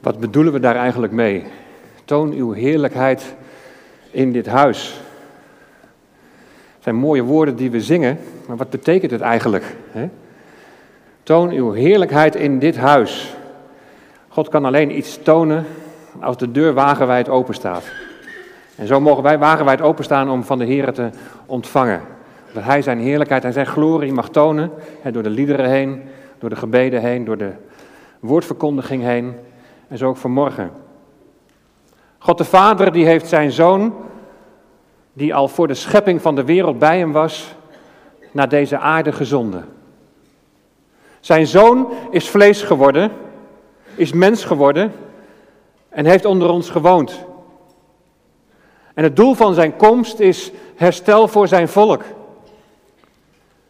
Wat 0.00 0.20
bedoelen 0.20 0.52
we 0.52 0.60
daar 0.60 0.76
eigenlijk 0.76 1.12
mee? 1.12 1.44
Toon 2.04 2.32
uw 2.32 2.52
heerlijkheid 2.52 3.34
in 4.10 4.32
dit 4.32 4.46
huis. 4.46 5.00
Het 6.74 6.82
zijn 6.82 6.96
mooie 6.96 7.22
woorden 7.22 7.56
die 7.56 7.70
we 7.70 7.80
zingen, 7.80 8.18
maar 8.46 8.56
wat 8.56 8.70
betekent 8.70 9.10
het 9.10 9.20
eigenlijk? 9.20 9.76
Hè? 9.90 10.08
Toon 11.22 11.50
uw 11.50 11.72
heerlijkheid 11.72 12.34
in 12.34 12.58
dit 12.58 12.76
huis. 12.76 13.34
God 14.28 14.48
kan 14.48 14.64
alleen 14.64 14.96
iets 14.96 15.18
tonen 15.22 15.64
als 16.20 16.36
de 16.36 16.50
deur 16.50 16.72
wagenwijd 16.72 17.28
open 17.28 17.54
staat. 17.54 17.84
En 18.76 18.86
zo 18.86 19.00
mogen 19.00 19.22
wij 19.22 19.38
wagenwijd 19.38 19.80
openstaan 19.80 20.30
om 20.30 20.44
van 20.44 20.58
de 20.58 20.64
Heer 20.64 20.92
te 20.92 21.10
ontvangen. 21.46 22.00
Dat 22.52 22.62
Hij 22.62 22.82
zijn 22.82 22.98
heerlijkheid 22.98 23.44
en 23.44 23.52
zijn 23.52 23.66
glorie 23.66 24.12
mag 24.12 24.28
tonen, 24.28 24.70
hè, 25.00 25.10
door 25.12 25.22
de 25.22 25.30
liederen 25.30 25.70
heen, 25.70 26.02
door 26.38 26.50
de 26.50 26.56
gebeden 26.56 27.00
heen, 27.00 27.24
door 27.24 27.36
de 27.36 27.52
woordverkondiging 28.20 29.02
heen. 29.02 29.34
En 29.90 29.98
zo 29.98 30.08
ook 30.08 30.16
vanmorgen. 30.16 30.70
God 32.18 32.38
de 32.38 32.44
Vader 32.44 32.92
die 32.92 33.06
heeft 33.06 33.28
zijn 33.28 33.52
zoon, 33.52 33.94
die 35.12 35.34
al 35.34 35.48
voor 35.48 35.66
de 35.66 35.74
schepping 35.74 36.22
van 36.22 36.34
de 36.34 36.44
wereld 36.44 36.78
bij 36.78 36.98
hem 36.98 37.12
was, 37.12 37.54
naar 38.32 38.48
deze 38.48 38.78
aarde 38.78 39.12
gezonden. 39.12 39.68
Zijn 41.20 41.46
zoon 41.46 41.92
is 42.10 42.28
vlees 42.28 42.62
geworden, 42.62 43.12
is 43.94 44.12
mens 44.12 44.44
geworden 44.44 44.92
en 45.88 46.06
heeft 46.06 46.24
onder 46.24 46.50
ons 46.50 46.70
gewoond. 46.70 47.24
En 48.94 49.04
het 49.04 49.16
doel 49.16 49.34
van 49.34 49.54
zijn 49.54 49.76
komst 49.76 50.18
is 50.18 50.52
herstel 50.76 51.28
voor 51.28 51.48
zijn 51.48 51.68
volk. 51.68 52.02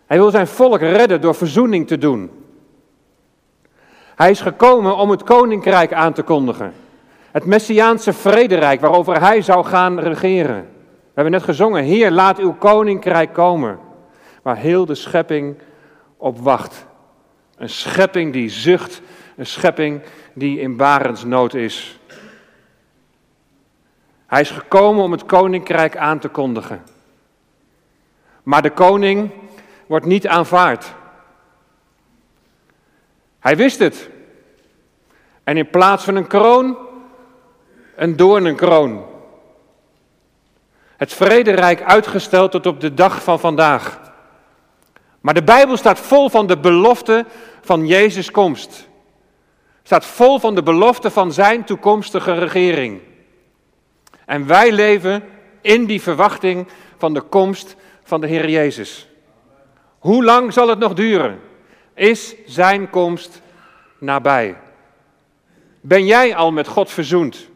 Hij 0.07 0.19
wil 0.19 0.31
zijn 0.31 0.47
volk 0.47 0.81
redden 0.81 1.21
door 1.21 1.35
verzoening 1.35 1.87
te 1.87 1.99
doen. 1.99 2.40
Hij 4.21 4.31
is 4.31 4.41
gekomen 4.41 4.97
om 4.97 5.11
het 5.11 5.23
koninkrijk 5.23 5.93
aan 5.93 6.13
te 6.13 6.23
kondigen. 6.23 6.73
Het 7.31 7.45
Messiaanse 7.45 8.13
vrederijk 8.13 8.81
waarover 8.81 9.21
hij 9.21 9.43
zou 9.43 9.65
gaan 9.65 10.01
regeren. 10.01 10.69
We 10.81 11.11
hebben 11.15 11.33
net 11.33 11.43
gezongen, 11.43 11.85
Heer, 11.85 12.11
laat 12.11 12.39
uw 12.39 12.53
koninkrijk 12.53 13.33
komen. 13.33 13.79
Waar 14.43 14.57
heel 14.57 14.87
de 14.87 14.95
schepping 14.95 15.57
op 16.17 16.39
wacht. 16.39 16.87
Een 17.57 17.69
schepping 17.69 18.33
die 18.33 18.49
zucht, 18.49 19.03
een 19.37 19.47
schepping 19.47 20.03
die 20.33 20.61
in 20.61 20.77
barensnood 20.77 21.55
is. 21.55 21.99
Hij 24.27 24.41
is 24.41 24.51
gekomen 24.51 25.05
om 25.05 25.13
het 25.13 25.27
koninkrijk 25.27 25.97
aan 25.97 26.19
te 26.19 26.29
kondigen. 26.29 26.83
Maar 28.43 28.63
de 28.63 28.71
koning 28.71 29.31
wordt 29.87 30.07
niet 30.07 30.27
aanvaard. 30.27 30.95
Hij 33.39 33.57
wist 33.57 33.79
het. 33.79 34.11
En 35.51 35.57
in 35.57 35.71
plaats 35.71 36.05
van 36.05 36.17
een 36.17 36.27
kroon, 36.27 36.77
een 37.97 38.17
doornenkroon. 38.17 39.05
Het 40.97 41.13
vrederijk 41.13 41.83
uitgesteld 41.83 42.51
tot 42.51 42.67
op 42.67 42.81
de 42.81 42.95
dag 42.95 43.23
van 43.23 43.41
vandaag. 43.41 44.01
Maar 45.21 45.35
de 45.35 45.43
Bijbel 45.43 45.77
staat 45.77 45.99
vol 46.01 46.29
van 46.29 46.47
de 46.47 46.59
belofte 46.59 47.27
van 47.61 47.87
Jezus' 47.87 48.31
komst. 48.31 48.89
Staat 49.83 50.05
vol 50.05 50.39
van 50.39 50.55
de 50.55 50.63
belofte 50.63 51.11
van 51.11 51.33
zijn 51.33 51.65
toekomstige 51.65 52.33
regering. 52.33 53.01
En 54.27 54.47
wij 54.47 54.73
leven 54.73 55.23
in 55.61 55.85
die 55.85 56.03
verwachting 56.03 56.69
van 56.99 57.15
de 57.15 57.21
komst 57.21 57.77
van 58.03 58.21
de 58.21 58.27
Heer 58.27 58.49
Jezus. 58.49 59.09
Hoe 59.99 60.25
lang 60.25 60.53
zal 60.53 60.69
het 60.69 60.79
nog 60.79 60.95
duren? 60.95 61.41
Is 61.95 62.35
zijn 62.47 62.91
komst 62.91 63.43
nabij? 63.99 64.57
Ben 65.81 66.07
jij 66.07 66.35
al 66.35 66.53
met 66.53 66.69
God 66.69 66.91
verzoend? 66.91 67.49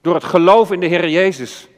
Door 0.00 0.14
het 0.14 0.24
geloof 0.24 0.72
in 0.72 0.80
de 0.80 0.86
Heer 0.86 1.08
Jezus. 1.08 1.68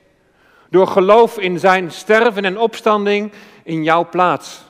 Door 0.70 0.86
geloof 0.86 1.38
in 1.38 1.58
zijn 1.58 1.90
sterven 1.90 2.44
en 2.44 2.58
opstanding 2.58 3.32
in 3.62 3.82
jouw 3.82 4.08
plaats. 4.08 4.62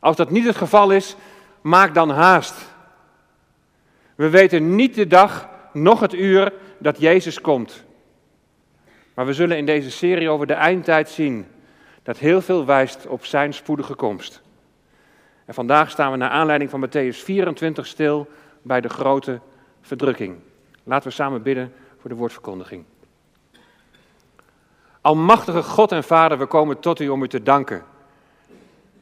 Als 0.00 0.16
dat 0.16 0.30
niet 0.30 0.46
het 0.46 0.56
geval 0.56 0.90
is, 0.90 1.16
maak 1.60 1.94
dan 1.94 2.10
haast. 2.10 2.54
We 4.14 4.28
weten 4.28 4.74
niet 4.74 4.94
de 4.94 5.06
dag, 5.06 5.48
nog 5.72 6.00
het 6.00 6.14
uur 6.14 6.52
dat 6.78 7.00
Jezus 7.00 7.40
komt. 7.40 7.84
Maar 9.14 9.26
we 9.26 9.32
zullen 9.32 9.56
in 9.56 9.66
deze 9.66 9.90
serie 9.90 10.30
over 10.30 10.46
de 10.46 10.52
eindtijd 10.52 11.08
zien 11.08 11.46
dat 12.02 12.18
heel 12.18 12.40
veel 12.40 12.64
wijst 12.64 13.06
op 13.06 13.24
zijn 13.24 13.54
spoedige 13.54 13.94
komst. 13.94 14.42
En 15.50 15.56
vandaag 15.56 15.90
staan 15.90 16.10
we 16.10 16.16
naar 16.16 16.30
aanleiding 16.30 16.70
van 16.70 16.86
Matthäus 16.86 17.16
24 17.16 17.86
stil 17.86 18.28
bij 18.62 18.80
de 18.80 18.88
grote 18.88 19.40
verdrukking. 19.80 20.38
Laten 20.84 21.08
we 21.08 21.14
samen 21.14 21.42
bidden 21.42 21.72
voor 22.00 22.10
de 22.10 22.16
woordverkondiging. 22.16 22.84
Almachtige 25.00 25.62
God 25.62 25.92
en 25.92 26.04
Vader, 26.04 26.38
we 26.38 26.46
komen 26.46 26.80
tot 26.80 27.00
u 27.00 27.08
om 27.08 27.22
u 27.22 27.28
te 27.28 27.42
danken. 27.42 27.84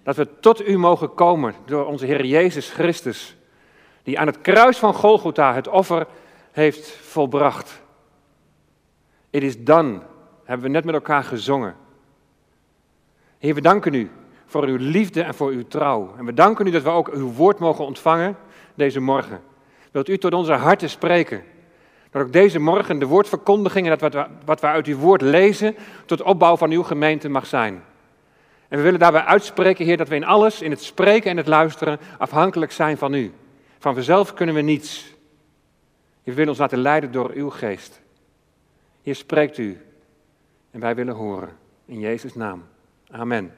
Dat 0.02 0.16
we 0.16 0.40
tot 0.40 0.68
u 0.68 0.78
mogen 0.78 1.14
komen 1.14 1.54
door 1.64 1.86
onze 1.86 2.06
Heer 2.06 2.24
Jezus 2.24 2.70
Christus, 2.70 3.36
die 4.02 4.18
aan 4.18 4.26
het 4.26 4.40
kruis 4.40 4.78
van 4.78 4.94
Golgotha 4.94 5.54
het 5.54 5.68
offer 5.68 6.06
heeft 6.52 6.90
volbracht. 6.90 7.82
Het 9.30 9.42
is 9.42 9.64
dan, 9.64 10.02
hebben 10.44 10.66
we 10.66 10.72
net 10.72 10.84
met 10.84 10.94
elkaar 10.94 11.24
gezongen. 11.24 11.76
Heer, 13.38 13.54
we 13.54 13.60
danken 13.60 13.94
u 13.94 14.10
voor 14.48 14.64
uw 14.64 14.76
liefde 14.76 15.22
en 15.22 15.34
voor 15.34 15.50
uw 15.50 15.66
trouw. 15.68 16.14
En 16.18 16.24
we 16.24 16.34
danken 16.34 16.66
u 16.66 16.70
dat 16.70 16.82
we 16.82 16.88
ook 16.88 17.08
uw 17.08 17.32
woord 17.32 17.58
mogen 17.58 17.84
ontvangen 17.84 18.36
deze 18.74 19.00
morgen. 19.00 19.40
Wilt 19.90 20.08
u 20.08 20.18
tot 20.18 20.32
onze 20.32 20.52
harten 20.52 20.90
spreken? 20.90 21.42
Dat 22.10 22.22
ook 22.22 22.32
deze 22.32 22.58
morgen 22.58 22.98
de 22.98 23.06
woordverkondiging 23.06 23.88
en 23.88 23.98
dat 23.98 24.12
wat, 24.12 24.28
wat 24.44 24.60
we 24.60 24.66
uit 24.66 24.86
uw 24.86 24.96
woord 24.96 25.20
lezen, 25.20 25.76
tot 26.06 26.22
opbouw 26.22 26.56
van 26.56 26.70
uw 26.70 26.82
gemeente 26.82 27.28
mag 27.28 27.46
zijn. 27.46 27.82
En 28.68 28.76
we 28.76 28.82
willen 28.82 28.98
daarbij 28.98 29.24
uitspreken, 29.24 29.84
Heer, 29.84 29.96
dat 29.96 30.08
we 30.08 30.14
in 30.14 30.24
alles, 30.24 30.62
in 30.62 30.70
het 30.70 30.82
spreken 30.82 31.30
en 31.30 31.36
het 31.36 31.46
luisteren, 31.46 31.98
afhankelijk 32.18 32.72
zijn 32.72 32.98
van 32.98 33.14
u. 33.14 33.32
Van 33.78 33.94
vanzelf 33.94 34.34
kunnen 34.34 34.54
we 34.54 34.60
niets. 34.60 35.14
We 36.22 36.34
willen 36.34 36.48
ons 36.48 36.58
laten 36.58 36.78
leiden 36.78 37.12
door 37.12 37.30
uw 37.34 37.50
geest. 37.50 38.00
Hier 39.02 39.14
spreekt 39.14 39.58
u 39.58 39.80
en 40.70 40.80
wij 40.80 40.94
willen 40.94 41.14
horen. 41.14 41.56
In 41.84 42.00
Jezus' 42.00 42.34
naam. 42.34 42.64
Amen. 43.10 43.52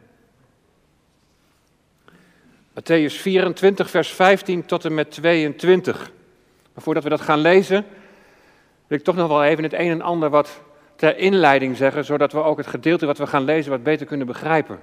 Matthäus 2.80 3.14
24, 3.14 3.91
vers 3.91 4.08
15 4.08 4.66
tot 4.66 4.84
en 4.84 4.94
met 4.94 5.10
22. 5.10 6.10
Maar 6.74 6.82
voordat 6.82 7.02
we 7.02 7.08
dat 7.08 7.20
gaan 7.20 7.38
lezen, 7.38 7.86
wil 8.86 8.98
ik 8.98 9.04
toch 9.04 9.16
nog 9.16 9.28
wel 9.28 9.44
even 9.44 9.62
het 9.62 9.72
een 9.72 9.91
en 9.91 10.00
ander 10.00 10.30
wat 10.30 10.60
ter 10.96 11.19
inleiding 11.19 11.76
zeggen, 11.76 12.04
zodat 12.04 12.32
we 12.32 12.42
ook 12.42 12.56
het 12.58 12.66
gedeelte 12.66 13.06
wat 13.06 13.19
we 13.19 13.26
gaan 13.26 13.44
lezen 13.44 13.70
wat 13.70 13.82
beter 13.82 14.06
kunnen 14.06 14.26
begrijpen. 14.26 14.80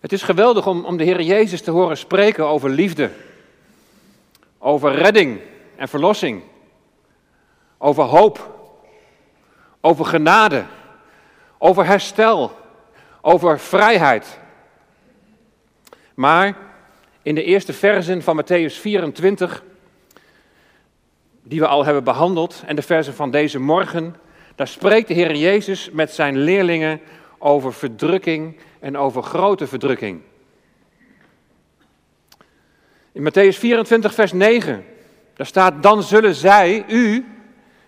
Het 0.00 0.12
is 0.12 0.22
geweldig 0.22 0.66
om, 0.66 0.84
om 0.84 0.96
de 0.96 1.04
Heer 1.04 1.22
Jezus 1.22 1.62
te 1.62 1.70
horen 1.70 1.96
spreken 1.96 2.46
over 2.46 2.70
liefde, 2.70 3.10
over 4.58 4.94
redding 4.94 5.40
en 5.76 5.88
verlossing, 5.88 6.42
over 7.78 8.04
hoop, 8.04 8.68
over 9.80 10.04
genade, 10.04 10.64
over 11.58 11.86
herstel, 11.86 12.60
over 13.24 13.60
vrijheid. 13.60 14.38
Maar 16.14 16.56
in 17.22 17.34
de 17.34 17.44
eerste 17.44 17.72
versen 17.72 18.22
van 18.22 18.42
Matthäus 18.42 18.74
24, 18.80 19.64
die 21.42 21.60
we 21.60 21.66
al 21.66 21.84
hebben 21.84 22.04
behandeld, 22.04 22.62
en 22.66 22.76
de 22.76 22.82
versen 22.82 23.14
van 23.14 23.30
deze 23.30 23.58
morgen, 23.58 24.16
daar 24.54 24.68
spreekt 24.68 25.08
de 25.08 25.14
Heer 25.14 25.34
Jezus 25.34 25.90
met 25.90 26.10
zijn 26.10 26.36
leerlingen 26.36 27.00
over 27.38 27.72
verdrukking 27.72 28.56
en 28.80 28.96
over 28.98 29.22
grote 29.22 29.66
verdrukking. 29.66 30.20
In 33.12 33.28
Matthäus 33.28 33.58
24, 33.58 34.14
vers 34.14 34.32
9, 34.32 34.84
daar 35.34 35.46
staat, 35.46 35.82
dan 35.82 36.02
zullen 36.02 36.34
zij, 36.34 36.84
u, 36.88 37.26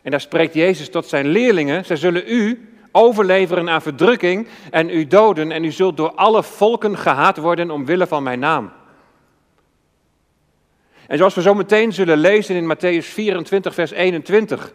en 0.03 0.11
daar 0.11 0.21
spreekt 0.21 0.55
Jezus 0.55 0.91
tot 0.91 1.07
zijn 1.07 1.27
leerlingen, 1.27 1.85
zij 1.85 1.97
zullen 1.97 2.23
u 2.27 2.69
overleveren 2.97 3.71
aan 3.71 3.83
verdrukking 3.83 4.49
en 4.71 4.91
u 4.91 5.07
doden 5.07 5.53
en 5.53 5.65
u 5.65 5.71
zult 5.71 5.97
door 5.97 6.13
alle 6.15 6.43
volken 6.43 6.99
gehaat 6.99 7.37
worden 7.37 7.71
omwille 7.71 8.07
van 8.07 8.23
mijn 8.23 8.39
naam. 8.39 8.73
En 11.07 11.19
zoals 11.19 11.35
we 11.35 11.43
zo 11.43 11.55
meteen 11.55 11.93
zullen 11.93 12.19
lezen 12.19 12.57
in 12.57 12.77
Matthäus 12.77 13.07
24, 13.07 13.75
vers 13.75 13.91
21. 13.91 14.73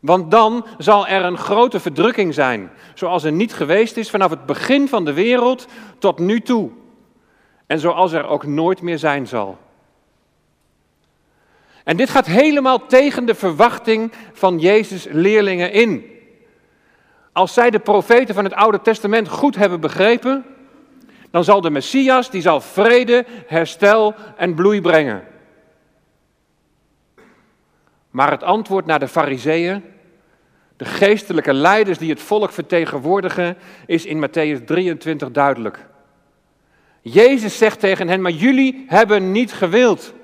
Want 0.00 0.30
dan 0.30 0.66
zal 0.78 1.06
er 1.06 1.24
een 1.24 1.38
grote 1.38 1.80
verdrukking 1.80 2.34
zijn, 2.34 2.70
zoals 2.94 3.24
er 3.24 3.32
niet 3.32 3.54
geweest 3.54 3.96
is 3.96 4.10
vanaf 4.10 4.30
het 4.30 4.46
begin 4.46 4.88
van 4.88 5.04
de 5.04 5.12
wereld 5.12 5.66
tot 5.98 6.18
nu 6.18 6.40
toe. 6.40 6.70
En 7.66 7.78
zoals 7.78 8.12
er 8.12 8.26
ook 8.26 8.46
nooit 8.46 8.82
meer 8.82 8.98
zijn 8.98 9.26
zal. 9.26 9.58
En 11.84 11.96
dit 11.96 12.10
gaat 12.10 12.26
helemaal 12.26 12.86
tegen 12.86 13.26
de 13.26 13.34
verwachting 13.34 14.12
van 14.32 14.58
Jezus' 14.58 15.06
leerlingen 15.10 15.72
in. 15.72 16.15
Als 17.36 17.54
zij 17.54 17.70
de 17.70 17.78
profeten 17.78 18.34
van 18.34 18.44
het 18.44 18.54
Oude 18.54 18.80
Testament 18.80 19.28
goed 19.28 19.56
hebben 19.56 19.80
begrepen, 19.80 20.44
dan 21.30 21.44
zal 21.44 21.60
de 21.60 21.70
Messias, 21.70 22.30
die 22.30 22.42
zal 22.42 22.60
vrede, 22.60 23.24
herstel 23.46 24.14
en 24.36 24.54
bloei 24.54 24.80
brengen. 24.80 25.22
Maar 28.10 28.30
het 28.30 28.42
antwoord 28.42 28.86
naar 28.86 28.98
de 28.98 29.08
fariseeën, 29.08 29.84
de 30.76 30.84
geestelijke 30.84 31.52
leiders 31.52 31.98
die 31.98 32.10
het 32.10 32.20
volk 32.20 32.52
vertegenwoordigen, 32.52 33.56
is 33.86 34.04
in 34.06 34.28
Matthäus 34.28 34.64
23 34.64 35.30
duidelijk. 35.30 35.86
Jezus 37.00 37.58
zegt 37.58 37.80
tegen 37.80 38.08
hen, 38.08 38.20
maar 38.20 38.32
jullie 38.32 38.84
hebben 38.88 39.32
niet 39.32 39.52
gewild. 39.52 40.14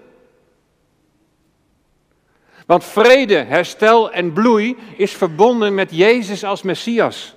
Want 2.73 2.85
vrede, 2.85 3.35
herstel 3.35 4.13
en 4.13 4.33
bloei 4.33 4.77
is 4.97 5.13
verbonden 5.13 5.75
met 5.75 5.91
Jezus 5.91 6.45
als 6.45 6.63
Messias. 6.63 7.35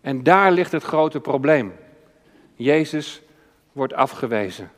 En 0.00 0.22
daar 0.22 0.52
ligt 0.52 0.72
het 0.72 0.82
grote 0.82 1.20
probleem. 1.20 1.72
Jezus 2.54 3.22
wordt 3.72 3.92
afgewezen. 3.92 4.70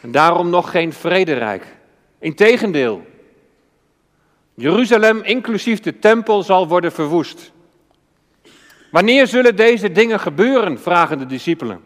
En 0.00 0.10
daarom 0.10 0.50
nog 0.50 0.70
geen 0.70 0.92
vrederijk. 0.92 1.66
Integendeel, 2.18 3.06
Jeruzalem, 4.54 5.22
inclusief 5.22 5.80
de 5.80 5.98
tempel, 5.98 6.42
zal 6.42 6.68
worden 6.68 6.92
verwoest. 6.92 7.52
Wanneer 8.90 9.26
zullen 9.26 9.56
deze 9.56 9.92
dingen 9.92 10.20
gebeuren? 10.20 10.80
vragen 10.80 11.18
de 11.18 11.26
discipelen. 11.26 11.80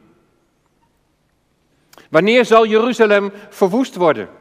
Wanneer 2.10 2.44
zal 2.44 2.66
Jeruzalem 2.66 3.32
verwoest 3.48 3.94
worden? 3.94 4.40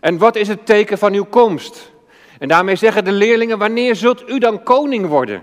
En 0.00 0.18
wat 0.18 0.36
is 0.36 0.48
het 0.48 0.66
teken 0.66 0.98
van 0.98 1.12
uw 1.12 1.24
komst? 1.24 1.92
En 2.38 2.48
daarmee 2.48 2.76
zeggen 2.76 3.04
de 3.04 3.12
leerlingen: 3.12 3.58
Wanneer 3.58 3.96
zult 3.96 4.28
u 4.28 4.38
dan 4.38 4.62
koning 4.62 5.06
worden? 5.06 5.42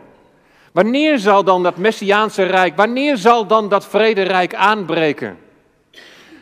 Wanneer 0.72 1.20
zal 1.20 1.44
dan 1.44 1.64
dat 1.64 1.78
Messiaanse 1.78 2.44
rijk, 2.44 2.76
wanneer 2.76 3.18
zal 3.18 3.48
dan 3.48 3.70
dat 3.70 3.86
vrederijk 3.86 4.56
aanbreken? 4.56 5.38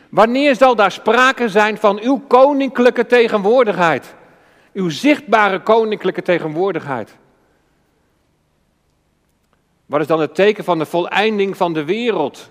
Wanneer 0.08 0.56
zal 0.56 0.74
daar 0.74 0.92
sprake 0.92 1.48
zijn 1.48 1.78
van 1.78 2.00
uw 2.00 2.22
koninklijke 2.28 3.06
tegenwoordigheid? 3.06 4.14
Uw 4.72 4.90
zichtbare 4.90 5.60
koninklijke 5.60 6.22
tegenwoordigheid? 6.22 7.16
Wat 9.86 10.00
is 10.00 10.06
dan 10.06 10.20
het 10.20 10.34
teken 10.34 10.64
van 10.64 10.78
de 10.78 10.86
voleinding 10.86 11.56
van 11.56 11.72
de 11.72 11.84
wereld? 11.84 12.50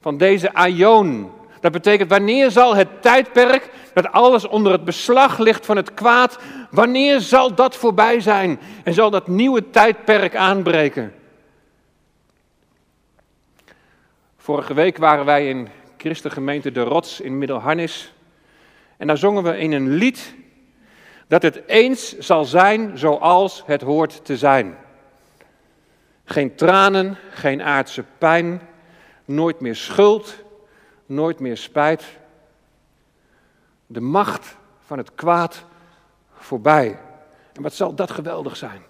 Van 0.00 0.16
deze 0.16 0.54
aion? 0.54 1.30
Dat 1.62 1.72
betekent 1.72 2.10
wanneer 2.10 2.50
zal 2.50 2.74
het 2.74 3.02
tijdperk 3.02 3.70
dat 3.94 4.12
alles 4.12 4.48
onder 4.48 4.72
het 4.72 4.84
beslag 4.84 5.38
ligt 5.38 5.66
van 5.66 5.76
het 5.76 5.94
kwaad, 5.94 6.38
wanneer 6.70 7.20
zal 7.20 7.54
dat 7.54 7.76
voorbij 7.76 8.20
zijn 8.20 8.60
en 8.84 8.94
zal 8.94 9.10
dat 9.10 9.28
nieuwe 9.28 9.70
tijdperk 9.70 10.36
aanbreken? 10.36 11.14
Vorige 14.36 14.74
week 14.74 14.96
waren 14.96 15.24
wij 15.24 15.48
in 15.48 15.68
Christengemeente 15.96 16.72
De 16.72 16.80
Rots 16.80 17.20
in 17.20 17.38
Middelharnis 17.38 18.12
en 18.96 19.06
daar 19.06 19.18
zongen 19.18 19.42
we 19.42 19.58
in 19.58 19.72
een 19.72 19.88
lied 19.88 20.34
dat 21.28 21.42
het 21.42 21.62
eens 21.66 22.18
zal 22.18 22.44
zijn 22.44 22.98
zoals 22.98 23.62
het 23.66 23.82
hoort 23.82 24.24
te 24.24 24.36
zijn. 24.36 24.76
Geen 26.24 26.54
tranen, 26.54 27.16
geen 27.30 27.62
aardse 27.62 28.04
pijn, 28.18 28.62
nooit 29.24 29.60
meer 29.60 29.76
schuld, 29.76 30.41
nooit 31.06 31.40
meer 31.40 31.56
spijt. 31.56 32.04
De 33.86 34.00
macht 34.00 34.56
van 34.84 34.98
het 34.98 35.14
kwaad 35.14 35.64
voorbij. 36.34 36.98
En 37.52 37.62
wat 37.62 37.74
zal 37.74 37.94
dat 37.94 38.10
geweldig 38.10 38.56
zijn? 38.56 38.82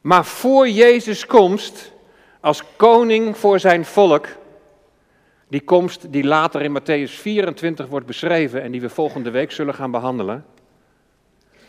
Maar 0.00 0.24
voor 0.24 0.68
Jezus' 0.68 1.26
komst, 1.26 1.92
als 2.40 2.62
koning 2.76 3.36
voor 3.38 3.58
zijn 3.58 3.84
volk, 3.84 4.26
die 5.48 5.60
komst 5.60 6.12
die 6.12 6.24
later 6.24 6.62
in 6.62 6.78
Matthäus 6.80 7.12
24 7.12 7.86
wordt 7.86 8.06
beschreven 8.06 8.62
en 8.62 8.72
die 8.72 8.80
we 8.80 8.88
volgende 8.88 9.30
week 9.30 9.52
zullen 9.52 9.74
gaan 9.74 9.90
behandelen. 9.90 10.44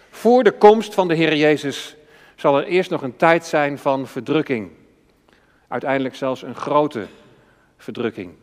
Voor 0.10 0.44
de 0.44 0.52
komst 0.52 0.94
van 0.94 1.08
de 1.08 1.16
Heer 1.16 1.36
Jezus 1.36 1.96
zal 2.36 2.58
er 2.58 2.66
eerst 2.66 2.90
nog 2.90 3.02
een 3.02 3.16
tijd 3.16 3.46
zijn 3.46 3.78
van 3.78 4.08
verdrukking. 4.08 4.72
Uiteindelijk 5.68 6.16
zelfs 6.16 6.42
een 6.42 6.56
grote 6.56 7.06
verdrukking. 7.86 8.34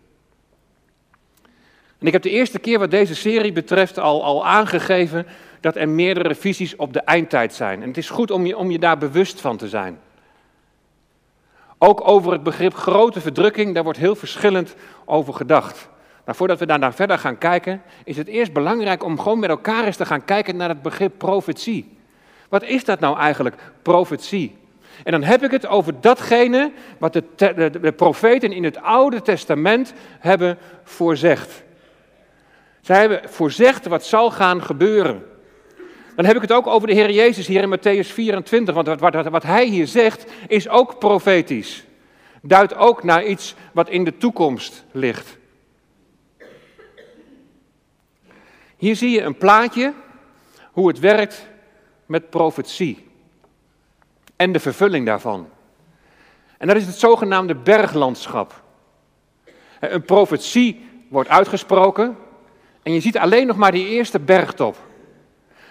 En 1.98 2.06
ik 2.06 2.12
heb 2.12 2.22
de 2.22 2.30
eerste 2.30 2.58
keer 2.58 2.78
wat 2.78 2.90
deze 2.90 3.14
serie 3.14 3.52
betreft 3.52 3.98
al, 3.98 4.24
al 4.24 4.46
aangegeven 4.46 5.26
dat 5.60 5.76
er 5.76 5.88
meerdere 5.88 6.34
visies 6.34 6.76
op 6.76 6.92
de 6.92 7.00
eindtijd 7.00 7.54
zijn. 7.54 7.82
En 7.82 7.88
het 7.88 7.96
is 7.96 8.10
goed 8.10 8.30
om 8.30 8.46
je, 8.46 8.56
om 8.56 8.70
je 8.70 8.78
daar 8.78 8.98
bewust 8.98 9.40
van 9.40 9.56
te 9.56 9.68
zijn. 9.68 9.98
Ook 11.78 12.08
over 12.08 12.32
het 12.32 12.42
begrip 12.42 12.74
grote 12.74 13.20
verdrukking, 13.20 13.74
daar 13.74 13.82
wordt 13.84 13.98
heel 13.98 14.14
verschillend 14.14 14.74
over 15.04 15.34
gedacht. 15.34 15.88
Maar 16.24 16.34
voordat 16.34 16.58
we 16.58 16.66
daarna 16.66 16.92
verder 16.92 17.18
gaan 17.18 17.38
kijken, 17.38 17.82
is 18.04 18.16
het 18.16 18.28
eerst 18.28 18.52
belangrijk 18.52 19.04
om 19.04 19.18
gewoon 19.18 19.38
met 19.38 19.50
elkaar 19.50 19.84
eens 19.84 19.96
te 19.96 20.06
gaan 20.06 20.24
kijken 20.24 20.56
naar 20.56 20.68
het 20.68 20.82
begrip 20.82 21.18
profetie. 21.18 21.98
Wat 22.48 22.62
is 22.62 22.84
dat 22.84 23.00
nou 23.00 23.18
eigenlijk, 23.18 23.56
profetie? 23.82 24.56
En 25.04 25.12
dan 25.12 25.22
heb 25.22 25.42
ik 25.42 25.50
het 25.50 25.66
over 25.66 26.00
datgene 26.00 26.72
wat 26.98 27.12
de, 27.12 27.92
profeten 27.96 28.52
in 28.52 28.64
het 28.64 28.82
Oude 28.82 29.22
Testament 29.22 29.92
hebben 30.18 30.58
voorzegd. 30.84 31.62
Zij 32.80 33.00
hebben 33.00 33.20
voorzegd 33.24 33.86
wat 33.86 34.04
zal 34.04 34.30
gaan 34.30 34.62
gebeuren. 34.62 35.26
Dan 36.16 36.24
heb 36.24 36.36
ik 36.36 36.42
het 36.42 36.52
ook 36.52 36.66
over 36.66 36.88
de 36.88 36.94
Heer 36.94 37.10
Jezus 37.10 37.46
hier 37.46 37.62
in 37.62 37.78
Matthäus 37.78 38.12
24, 38.12 38.74
want 38.74 38.86
wat, 38.86 39.00
wat, 39.00 39.28
wat 39.28 39.42
hij 39.42 39.66
hier 39.66 39.86
zegt 39.86 40.32
is 40.48 40.68
ook 40.68 40.98
profetisch. 40.98 41.84
Duidt 42.42 42.74
ook 42.74 43.02
naar 43.02 43.24
iets 43.24 43.54
wat 43.72 43.88
in 43.88 44.04
de 44.04 44.16
toekomst 44.16 44.84
ligt. 44.90 45.36
Hier 48.76 48.96
zie 48.96 49.10
je 49.10 49.22
een 49.22 49.36
plaatje 49.36 49.92
hoe 50.72 50.88
het 50.88 50.98
werkt 50.98 51.48
met 52.06 52.30
profetie 52.30 53.10
en 54.42 54.52
de 54.52 54.60
vervulling 54.60 55.06
daarvan. 55.06 55.48
En 56.58 56.66
dat 56.66 56.76
is 56.76 56.86
het 56.86 56.94
zogenaamde 56.94 57.54
berglandschap. 57.54 58.62
Een 59.80 60.02
profetie 60.02 60.88
wordt 61.08 61.28
uitgesproken 61.28 62.16
en 62.82 62.92
je 62.92 63.00
ziet 63.00 63.18
alleen 63.18 63.46
nog 63.46 63.56
maar 63.56 63.72
die 63.72 63.88
eerste 63.88 64.20
bergtop. 64.20 64.76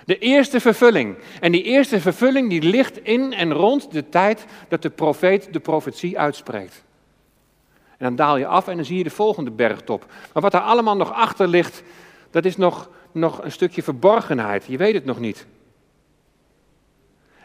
De 0.06 0.18
eerste 0.18 0.60
vervulling. 0.60 1.18
En 1.40 1.52
die 1.52 1.64
eerste 1.64 2.02
vervulling 2.02 2.50
die 2.50 2.62
ligt 2.62 3.04
in 3.04 3.34
en 3.34 3.54
rond 3.54 3.92
de 3.92 4.10
tijd 4.10 4.46
dat 4.68 4.82
de 4.82 4.90
profeet 4.90 5.54
de 5.54 5.60
profetie 5.60 6.20
uitspreekt. 6.20 6.84
En 7.98 8.06
dan 8.06 8.16
daal 8.16 8.38
je 8.38 8.48
af 8.48 8.68
en 8.68 8.76
dan 8.76 8.86
zie 8.86 8.98
je 8.98 9.04
de 9.04 9.10
volgende 9.10 9.52
bergtop. 9.52 10.06
Maar 10.34 10.42
wat 10.42 10.52
daar 10.52 10.62
allemaal 10.62 10.98
nog 10.98 11.14
achter 11.14 11.48
ligt, 11.48 11.84
dat 12.30 12.46
is 12.46 12.58
nog, 12.58 12.90
nog 13.12 13.44
een 13.44 13.52
stukje 13.52 13.84
verborgenheid. 13.84 14.66
Je 14.68 14.78
weet 14.78 14.94
het 14.94 15.06
nog 15.06 15.20
niet. 15.20 15.46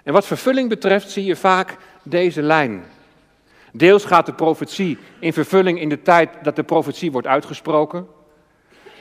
En 0.07 0.13
wat 0.13 0.27
vervulling 0.27 0.69
betreft 0.69 1.11
zie 1.11 1.25
je 1.25 1.37
vaak 1.37 1.77
deze 2.03 2.43
lijn. 2.43 2.85
Deels 3.73 4.05
gaat 4.05 4.27
de 4.27 4.33
profetie 4.33 4.99
in 5.19 5.33
vervulling 5.33 5.81
in 5.81 5.89
de 5.89 6.03
tijd 6.03 6.31
dat 6.43 6.57
de 6.57 6.63
profetie 6.63 7.13
wordt 7.13 7.27
uitgesproken. 7.27 8.07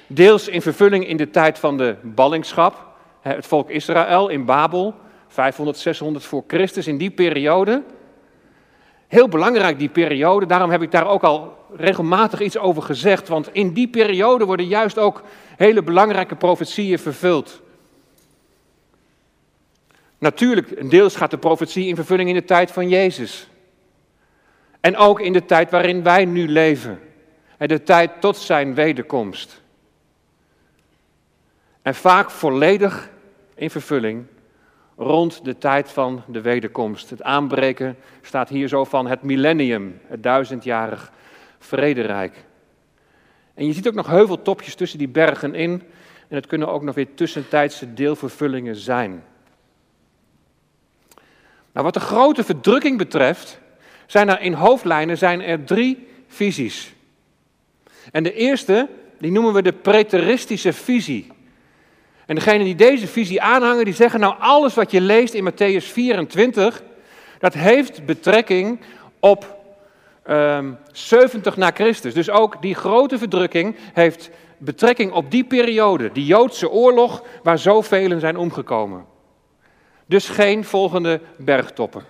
Deels 0.08 0.48
in 0.48 0.62
vervulling 0.62 1.08
in 1.08 1.18
de 1.18 1.30
tijd 1.30 1.60
van 1.60 1.78
de 1.78 1.96
ballingschap. 2.02 2.86
Het 3.22 3.46
volk 3.46 3.70
Israël 3.70 4.30
in 4.30 4.46
Babel, 4.46 4.96
500, 5.28 5.78
600 5.78 6.26
voor 6.26 6.44
Christus, 6.48 6.88
in 6.88 6.98
die 6.98 7.12
periode. 7.12 7.84
Heel 9.08 9.28
belangrijk 9.28 9.80
die 9.80 9.90
periode, 9.90 10.46
daarom 10.46 10.70
heb 10.70 10.82
ik 10.82 10.92
daar 10.92 11.08
ook 11.08 11.24
al 11.24 11.58
regelmatig 11.76 12.42
iets 12.42 12.58
over 12.58 12.82
gezegd. 12.82 13.28
Want 13.28 13.50
in 13.52 13.74
die 13.74 13.88
periode 13.88 14.46
worden 14.46 14.68
juist 14.68 14.98
ook 14.98 15.22
hele 15.58 15.84
belangrijke 15.84 16.36
profetieën 16.36 17.00
vervuld. 17.00 17.64
Natuurlijk, 20.18 20.90
deels 20.90 21.16
gaat 21.16 21.32
de 21.32 21.38
profetie 21.38 21.88
in 21.88 21.96
vervulling 21.96 22.30
in 22.30 22.36
de 22.36 22.46
tijd 22.46 22.72
van 22.72 22.90
Jezus. 22.90 23.50
En 24.80 24.98
ook 24.98 25.20
in 25.20 25.34
de 25.34 25.46
tijd 25.46 25.72
waarin 25.72 26.04
wij 26.04 26.26
nu 26.26 26.48
leven. 26.48 27.00
De 27.58 27.84
tijd 27.84 28.12
tot 28.22 28.38
zijn 28.38 28.74
wederkomst. 28.74 29.62
En 31.82 31.96
vaak 31.96 32.32
volledig 32.32 33.10
in 33.56 33.70
vervulling 33.70 34.26
rond 34.98 35.46
de 35.46 35.58
tijd 35.58 35.92
van 35.92 36.24
de 36.28 36.42
wederkomst. 36.42 37.10
Het 37.10 37.24
aanbreken 37.24 37.98
staat 38.22 38.50
hier 38.50 38.68
zo 38.68 38.84
van 38.84 39.08
het 39.08 39.22
millennium, 39.22 40.00
het 40.08 40.24
duizendjarig 40.24 41.12
vrederijk. 41.60 42.46
En 43.54 43.66
je 43.66 43.74
ziet 43.74 43.88
ook 43.88 43.94
nog 43.94 44.08
heuveltopjes 44.08 44.76
tussen 44.76 45.00
die 45.00 45.08
bergen 45.08 45.56
in. 45.56 45.84
En 46.28 46.36
het 46.36 46.48
kunnen 46.48 46.68
ook 46.68 46.84
nog 46.84 46.96
weer 46.96 47.14
tussentijdse 47.14 47.94
deelvervullingen 47.94 48.76
zijn. 48.76 49.24
Nou, 51.76 51.88
wat 51.88 51.94
de 51.94 52.00
grote 52.00 52.44
verdrukking 52.44 52.98
betreft, 52.98 53.60
zijn 54.06 54.30
er 54.30 54.42
in 54.42 54.54
hoofdlijnen 54.54 55.18
zijn 55.18 55.42
er 55.42 55.64
drie 55.64 56.08
visies. 56.28 56.94
En 58.12 58.24
de 58.24 58.34
eerste, 58.34 58.88
die 59.20 59.32
noemen 59.32 59.54
we 59.54 59.62
de 59.62 59.74
preteristische 59.74 60.74
visie. 60.74 61.28
En 62.26 62.36
degenen 62.36 62.66
die 62.66 62.76
deze 62.76 63.08
visie 63.08 63.42
aanhangen, 63.42 63.86
die 63.86 63.94
zeggen 63.94 64.20
nou 64.20 64.36
alles 64.40 64.74
wat 64.74 64.92
je 64.92 65.02
leest 65.02 65.34
in 65.34 65.52
Matthäus 65.52 65.86
24, 65.86 66.84
Dat 67.40 67.54
heeft 67.54 68.06
betrekking 68.06 68.80
op 69.20 69.58
um, 70.28 70.34
ehm, 70.36 70.74
70 70.92 71.58
na 71.58 71.72
Christus. 71.74 72.14
Dus 72.14 72.30
ook 72.30 72.62
die 72.62 72.76
grote 72.76 73.18
verdrukking 73.18 73.76
heeft 73.94 74.30
betrekking 74.58 75.12
op 75.12 75.32
die 75.32 75.44
periode, 75.44 76.12
die 76.12 76.26
Joodse 76.26 76.70
oorlog 76.70 77.24
waar 77.44 77.60
zoveel 77.60 78.20
zijn 78.20 78.38
omgekomen. 78.38 79.14
Dus 80.06 80.30
geen 80.30 80.64
volgende 80.64 81.22
bergtoppen. 81.38 82.06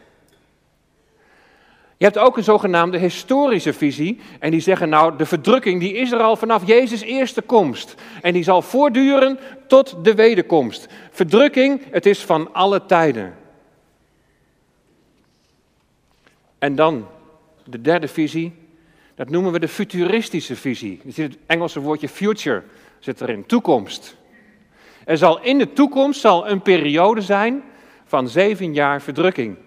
Je 1.98 2.06
hebt 2.06 2.18
ook 2.18 2.38
een 2.38 2.44
zogenaamde 2.44 2.98
historische 2.98 3.74
visie. 3.74 4.20
En 4.40 4.52
die 4.52 4.60
zeggen 4.60 4.90
nou, 4.90 5.18
de 5.18 5.25
verdrukking 5.25 5.80
die 5.80 5.94
is 5.94 6.12
er 6.12 6.20
al 6.20 6.36
vanaf 6.36 6.68
Jezus' 6.68 7.02
eerste 7.02 7.42
komst. 7.42 7.96
En 8.22 8.34
die 8.34 8.44
zal 8.44 8.62
voortduren 8.62 9.40
tot 9.68 9.96
de 10.04 10.16
wederkomst. 10.16 10.88
Verdrukking, 11.12 11.82
het 11.92 12.06
is 12.06 12.24
van 12.24 12.54
alle 12.54 12.86
tijden. 12.86 13.36
En 16.60 16.75
dan 16.75 17.08
de 17.64 17.82
derde 17.82 18.08
visie, 18.08 18.54
dat 19.16 19.30
noemen 19.30 19.52
we 19.52 19.60
de 19.60 19.68
futuristische 19.68 20.56
visie. 20.56 21.02
Het 21.14 21.38
Engelse 21.46 21.80
woordje 21.80 22.10
future 22.10 22.64
zit 23.00 23.22
erin, 23.22 23.46
toekomst. 23.46 24.16
Er 25.06 25.18
zal 25.18 25.42
in 25.42 25.58
de 25.58 25.74
toekomst 25.74 26.20
zal 26.20 26.50
een 26.50 26.62
periode 26.62 27.22
zijn 27.22 27.64
van 28.15 28.29
zeven 28.29 28.74
jaar 28.74 29.01
verdrukking. 29.01 29.57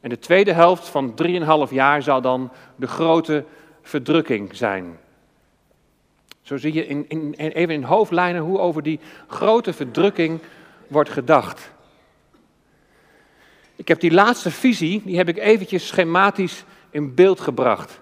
En 0.00 0.08
de 0.08 0.18
tweede 0.18 0.52
helft 0.52 0.88
van 0.88 1.14
drieënhalf 1.14 1.70
jaar 1.70 2.02
zal 2.02 2.20
dan 2.20 2.52
de 2.76 2.86
grote 2.86 3.44
verdrukking 3.82 4.56
zijn. 4.56 4.98
Zo 6.42 6.56
zie 6.56 6.72
je 6.72 6.86
in, 6.86 7.04
in, 7.08 7.34
even 7.34 7.74
in 7.74 7.82
hoofdlijnen 7.82 8.42
hoe 8.42 8.58
over 8.58 8.82
die 8.82 9.00
grote 9.26 9.72
verdrukking 9.72 10.40
wordt 10.86 11.10
gedacht. 11.10 11.70
Ik 13.76 13.88
heb 13.88 14.00
die 14.00 14.12
laatste 14.12 14.50
visie, 14.50 15.02
die 15.04 15.16
heb 15.16 15.28
ik 15.28 15.38
eventjes 15.38 15.86
schematisch 15.86 16.64
in 16.90 17.14
beeld 17.14 17.40
gebracht. 17.40 18.00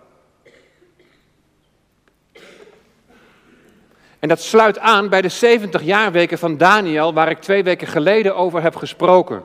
En 4.23 4.29
dat 4.29 4.41
sluit 4.41 4.79
aan 4.79 5.09
bij 5.09 5.23
de 5.23 5.29
70 5.29 5.83
jaarweken 5.83 6.39
van 6.39 6.57
Daniel, 6.57 7.15
waar 7.15 7.31
ik 7.31 7.41
twee 7.41 7.63
weken 7.63 7.87
geleden 7.87 8.37
over 8.37 8.63
heb 8.63 8.77
gesproken. 8.77 9.43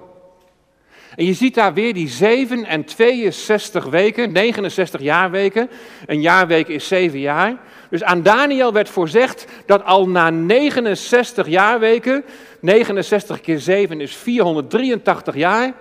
En 1.15 1.25
je 1.25 1.34
ziet 1.34 1.55
daar 1.55 1.74
weer 1.74 1.93
die 1.93 2.10
7 2.10 2.65
en 2.65 2.86
62 2.86 3.86
weken, 3.86 4.31
69 4.31 5.01
jaarweken. 5.01 5.69
Een 6.05 6.22
jaarweek 6.22 6.67
is 6.67 6.88
7 6.88 7.19
jaar. 7.19 7.57
Dus 7.89 8.03
aan 8.03 8.22
Daniel 8.22 8.74
werd 8.74 8.89
voorzegd 8.89 9.46
dat 9.65 9.84
al 9.84 10.10
na 10.10 10.29
69 10.29 11.48
jaarweken, 11.48 12.25
69 12.60 13.41
keer 13.41 13.60
7 13.60 14.01
is 14.01 14.15
483 14.15 15.36
jaar. 15.36 15.74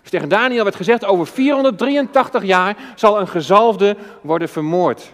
Dus 0.00 0.10
tegen 0.10 0.28
Daniel 0.28 0.64
werd 0.64 0.76
gezegd, 0.76 1.04
over 1.04 1.26
483 1.26 2.44
jaar 2.44 2.76
zal 2.94 3.20
een 3.20 3.28
gezalfde 3.28 3.96
worden 4.20 4.48
vermoord. 4.48 5.12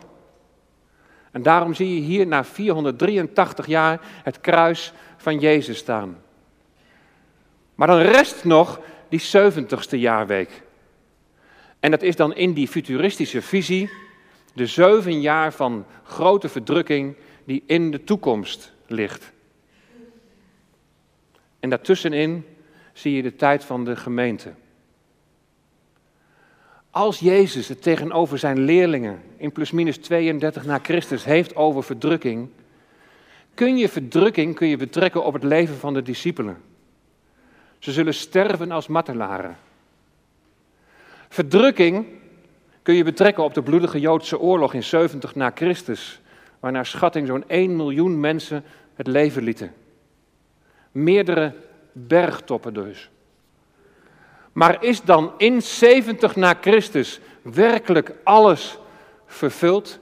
En 1.36 1.42
daarom 1.42 1.74
zie 1.74 1.94
je 1.94 2.00
hier 2.00 2.26
na 2.26 2.44
483 2.44 3.66
jaar 3.66 4.00
het 4.22 4.40
kruis 4.40 4.92
van 5.16 5.38
Jezus 5.38 5.78
staan. 5.78 6.16
Maar 7.74 7.86
dan 7.86 7.98
rest 7.98 8.44
nog 8.44 8.80
die 9.08 9.20
70ste 9.20 9.98
jaarweek. 9.98 10.62
En 11.80 11.90
dat 11.90 12.02
is 12.02 12.16
dan 12.16 12.34
in 12.34 12.52
die 12.52 12.68
futuristische 12.68 13.42
visie 13.42 13.90
de 14.54 14.66
zeven 14.66 15.20
jaar 15.20 15.52
van 15.52 15.86
grote 16.02 16.48
verdrukking 16.48 17.16
die 17.44 17.62
in 17.66 17.90
de 17.90 18.04
toekomst 18.04 18.72
ligt. 18.86 19.32
En 21.60 21.70
daartussenin 21.70 22.44
zie 22.92 23.16
je 23.16 23.22
de 23.22 23.36
tijd 23.36 23.64
van 23.64 23.84
de 23.84 23.96
gemeente. 23.96 24.52
Als 26.96 27.18
Jezus 27.18 27.68
het 27.68 27.82
tegenover 27.82 28.38
zijn 28.38 28.58
leerlingen 28.58 29.22
in 29.36 29.52
plusminus 29.52 29.98
32 29.98 30.64
na 30.64 30.78
Christus 30.82 31.24
heeft 31.24 31.56
over 31.56 31.82
verdrukking, 31.82 32.48
kun 33.54 33.76
je 33.76 33.88
verdrukking 33.88 34.54
kun 34.54 34.68
je 34.68 34.76
betrekken 34.76 35.24
op 35.24 35.32
het 35.32 35.42
leven 35.42 35.76
van 35.76 35.94
de 35.94 36.02
discipelen. 36.02 36.56
Ze 37.78 37.92
zullen 37.92 38.14
sterven 38.14 38.70
als 38.70 38.86
martelaren. 38.86 39.56
Verdrukking 41.28 42.06
kun 42.82 42.94
je 42.94 43.04
betrekken 43.04 43.44
op 43.44 43.54
de 43.54 43.62
bloedige 43.62 44.00
Joodse 44.00 44.40
oorlog 44.40 44.74
in 44.74 44.84
70 44.84 45.34
na 45.34 45.52
Christus, 45.54 46.20
waar 46.60 46.72
naar 46.72 46.86
schatting 46.86 47.26
zo'n 47.26 47.48
1 47.48 47.76
miljoen 47.76 48.20
mensen 48.20 48.64
het 48.94 49.06
leven 49.06 49.42
lieten. 49.42 49.72
Meerdere 50.92 51.54
bergtoppen 51.92 52.74
dus. 52.74 53.10
Maar 54.56 54.84
is 54.84 55.02
dan 55.02 55.32
in 55.36 55.62
70 55.62 56.36
na 56.36 56.54
Christus 56.60 57.20
werkelijk 57.42 58.12
alles 58.24 58.78
vervuld? 59.26 59.98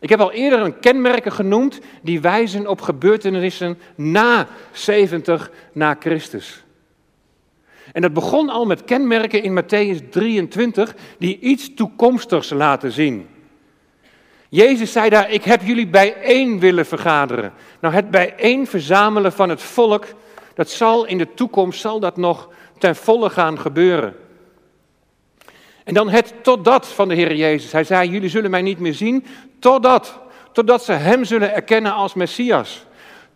Ik 0.00 0.08
heb 0.08 0.20
al 0.20 0.32
eerder 0.32 0.60
een 0.60 0.78
kenmerken 0.78 1.32
genoemd 1.32 1.80
die 2.02 2.20
wijzen 2.20 2.66
op 2.66 2.80
gebeurtenissen 2.80 3.78
na 3.94 4.46
70 4.72 5.50
na 5.72 5.96
Christus. 6.00 6.64
En 7.92 8.02
dat 8.02 8.12
begon 8.12 8.48
al 8.48 8.66
met 8.66 8.84
kenmerken 8.84 9.42
in 9.42 9.62
Matthäus 9.62 10.08
23 10.10 10.94
die 11.18 11.38
iets 11.38 11.74
toekomstigs 11.74 12.50
laten 12.50 12.92
zien. 12.92 13.28
Jezus 14.48 14.92
zei 14.92 15.08
daar, 15.08 15.30
ik 15.30 15.44
heb 15.44 15.62
jullie 15.62 15.88
bijeen 15.88 16.60
willen 16.60 16.86
vergaderen. 16.86 17.52
Nou, 17.80 17.94
het 17.94 18.10
bijeen 18.10 18.66
verzamelen 18.66 19.32
van 19.32 19.48
het 19.48 19.62
volk, 19.62 20.06
dat 20.54 20.70
zal 20.70 21.06
in 21.06 21.18
de 21.18 21.34
toekomst, 21.34 21.80
zal 21.80 22.00
dat 22.00 22.16
nog 22.16 22.48
ten 22.78 22.96
volle 22.96 23.30
gaan 23.30 23.58
gebeuren. 23.58 24.16
En 25.84 25.94
dan 25.94 26.08
het 26.08 26.34
totdat 26.42 26.86
van 26.86 27.08
de 27.08 27.14
Heer 27.14 27.34
Jezus. 27.34 27.72
Hij 27.72 27.84
zei, 27.84 28.10
jullie 28.10 28.28
zullen 28.28 28.50
mij 28.50 28.62
niet 28.62 28.78
meer 28.78 28.94
zien, 28.94 29.24
totdat. 29.58 30.20
Totdat 30.52 30.84
ze 30.84 30.92
Hem 30.92 31.24
zullen 31.24 31.54
erkennen 31.54 31.92
als 31.92 32.14
Messias. 32.14 32.84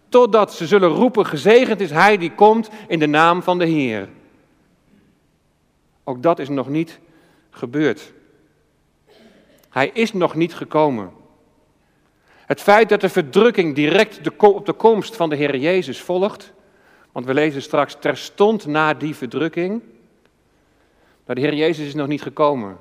Totdat 0.08 0.54
ze 0.54 0.66
zullen 0.66 0.88
roepen, 0.88 1.26
gezegend 1.26 1.80
is 1.80 1.90
Hij 1.90 2.16
die 2.16 2.32
komt 2.32 2.68
in 2.88 2.99
de 2.99 3.06
naam 3.06 3.42
van 3.42 3.58
de 3.58 3.66
Heer. 3.66 4.08
Ook 6.04 6.23
dat 6.23 6.38
is 6.38 6.49
nog 6.49 6.68
niet 6.68 6.99
gebeurd. 7.50 8.12
Hij 9.70 9.90
is 9.92 10.12
nog 10.12 10.35
niet 10.35 10.54
gekomen. 10.54 11.11
Het 12.46 12.61
feit 12.61 12.88
dat 12.88 13.00
de 13.00 13.08
verdrukking 13.08 13.75
direct 13.75 14.20
op 14.38 14.66
de 14.66 14.73
komst 14.73 15.16
van 15.16 15.28
de 15.28 15.37
Heer 15.37 15.56
Jezus 15.56 16.00
volgt, 16.00 16.52
want 17.16 17.28
we 17.28 17.35
lezen 17.35 17.62
straks 17.62 17.96
terstond 17.99 18.66
na 18.66 18.94
die 18.94 19.14
verdrukking, 19.14 19.82
maar 21.26 21.35
de 21.35 21.40
Heer 21.40 21.54
Jezus 21.54 21.87
is 21.87 21.94
nog 21.94 22.06
niet 22.06 22.23
gekomen. 22.23 22.76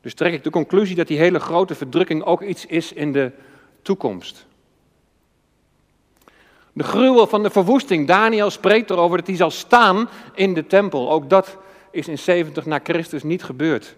Dus 0.00 0.14
trek 0.14 0.32
ik 0.32 0.44
de 0.44 0.50
conclusie 0.50 0.96
dat 0.96 1.06
die 1.06 1.18
hele 1.18 1.40
grote 1.40 1.74
verdrukking 1.74 2.22
ook 2.22 2.42
iets 2.42 2.66
is 2.66 2.92
in 2.92 3.12
de 3.12 3.32
toekomst. 3.82 4.46
De 6.72 6.82
gruwel 6.82 7.26
van 7.26 7.42
de 7.42 7.50
verwoesting. 7.50 8.06
Daniel 8.06 8.50
spreekt 8.50 8.90
erover 8.90 9.16
dat 9.16 9.26
hij 9.26 9.36
zal 9.36 9.50
staan 9.50 10.08
in 10.34 10.54
de 10.54 10.66
tempel. 10.66 11.10
Ook 11.10 11.30
dat 11.30 11.56
is 11.90 12.08
in 12.08 12.18
70 12.18 12.66
na 12.66 12.80
Christus 12.82 13.22
niet 13.22 13.44
gebeurd. 13.44 13.96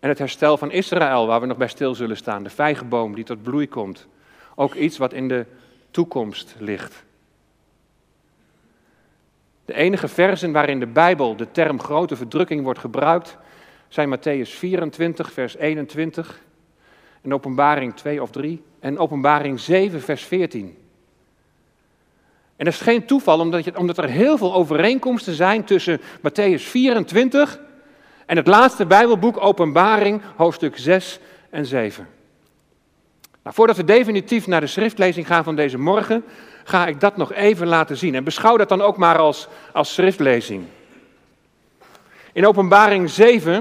En 0.00 0.08
het 0.08 0.18
herstel 0.18 0.56
van 0.56 0.70
Israël, 0.70 1.26
waar 1.26 1.40
we 1.40 1.46
nog 1.46 1.56
bij 1.56 1.68
stil 1.68 1.94
zullen 1.94 2.16
staan. 2.16 2.42
De 2.42 2.50
vijgenboom 2.50 3.14
die 3.14 3.24
tot 3.24 3.42
bloei 3.42 3.68
komt. 3.68 4.06
Ook 4.54 4.74
iets 4.74 4.98
wat 4.98 5.12
in 5.12 5.28
de 5.28 5.46
toekomst 5.90 6.54
ligt. 6.58 7.06
De 9.68 9.74
enige 9.74 10.08
versen 10.08 10.52
waarin 10.52 10.80
de 10.80 10.86
Bijbel 10.86 11.36
de 11.36 11.50
term 11.50 11.80
grote 11.80 12.16
verdrukking 12.16 12.62
wordt 12.62 12.78
gebruikt, 12.78 13.36
zijn 13.88 14.16
Matthäus 14.16 14.50
24, 14.50 15.32
vers 15.32 15.56
21, 15.56 16.40
en 17.22 17.34
Openbaring 17.34 17.94
2 17.94 18.22
of 18.22 18.30
3, 18.30 18.62
en 18.80 18.98
Openbaring 18.98 19.60
7, 19.60 20.00
vers 20.00 20.24
14. 20.24 20.76
En 22.56 22.64
dat 22.64 22.74
is 22.74 22.80
geen 22.80 23.06
toeval, 23.06 23.40
omdat, 23.40 23.64
je, 23.64 23.78
omdat 23.78 23.98
er 23.98 24.08
heel 24.08 24.38
veel 24.38 24.54
overeenkomsten 24.54 25.34
zijn 25.34 25.64
tussen 25.64 26.00
Matthäus 26.00 26.62
24 26.62 27.60
en 28.26 28.36
het 28.36 28.46
laatste 28.46 28.86
Bijbelboek 28.86 29.44
Openbaring, 29.44 30.20
hoofdstuk 30.36 30.78
6 30.78 31.18
en 31.50 31.66
7. 31.66 32.08
Nou, 33.42 33.54
voordat 33.54 33.76
we 33.76 33.84
definitief 33.84 34.46
naar 34.46 34.60
de 34.60 34.66
schriftlezing 34.66 35.26
gaan 35.26 35.44
van 35.44 35.56
deze 35.56 35.78
morgen, 35.78 36.24
ga 36.68 36.86
ik 36.86 37.00
dat 37.00 37.16
nog 37.16 37.32
even 37.32 37.66
laten 37.66 37.96
zien. 37.96 38.14
En 38.14 38.24
beschouw 38.24 38.56
dat 38.56 38.68
dan 38.68 38.82
ook 38.82 38.96
maar 38.96 39.18
als, 39.18 39.48
als 39.72 39.94
schriftlezing. 39.94 40.64
In 42.32 42.46
Openbaring 42.46 43.10
7, 43.10 43.52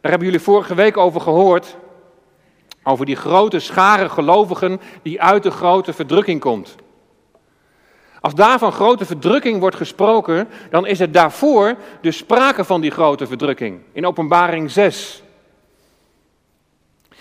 daar 0.00 0.10
hebben 0.10 0.28
jullie 0.28 0.44
vorige 0.44 0.74
week 0.74 0.96
over 0.96 1.20
gehoord, 1.20 1.76
over 2.82 3.06
die 3.06 3.16
grote 3.16 3.58
schare 3.58 4.08
gelovigen 4.08 4.80
die 5.02 5.22
uit 5.22 5.42
de 5.42 5.50
grote 5.50 5.92
verdrukking 5.92 6.40
komt. 6.40 6.74
Als 8.20 8.34
daar 8.34 8.58
van 8.58 8.72
grote 8.72 9.04
verdrukking 9.04 9.60
wordt 9.60 9.76
gesproken, 9.76 10.48
dan 10.70 10.86
is 10.86 10.98
het 10.98 11.12
daarvoor 11.12 11.76
dus 12.00 12.16
sprake 12.16 12.64
van 12.64 12.80
die 12.80 12.90
grote 12.90 13.26
verdrukking. 13.26 13.80
In 13.92 14.06
Openbaring 14.06 14.70
6. 14.70 15.22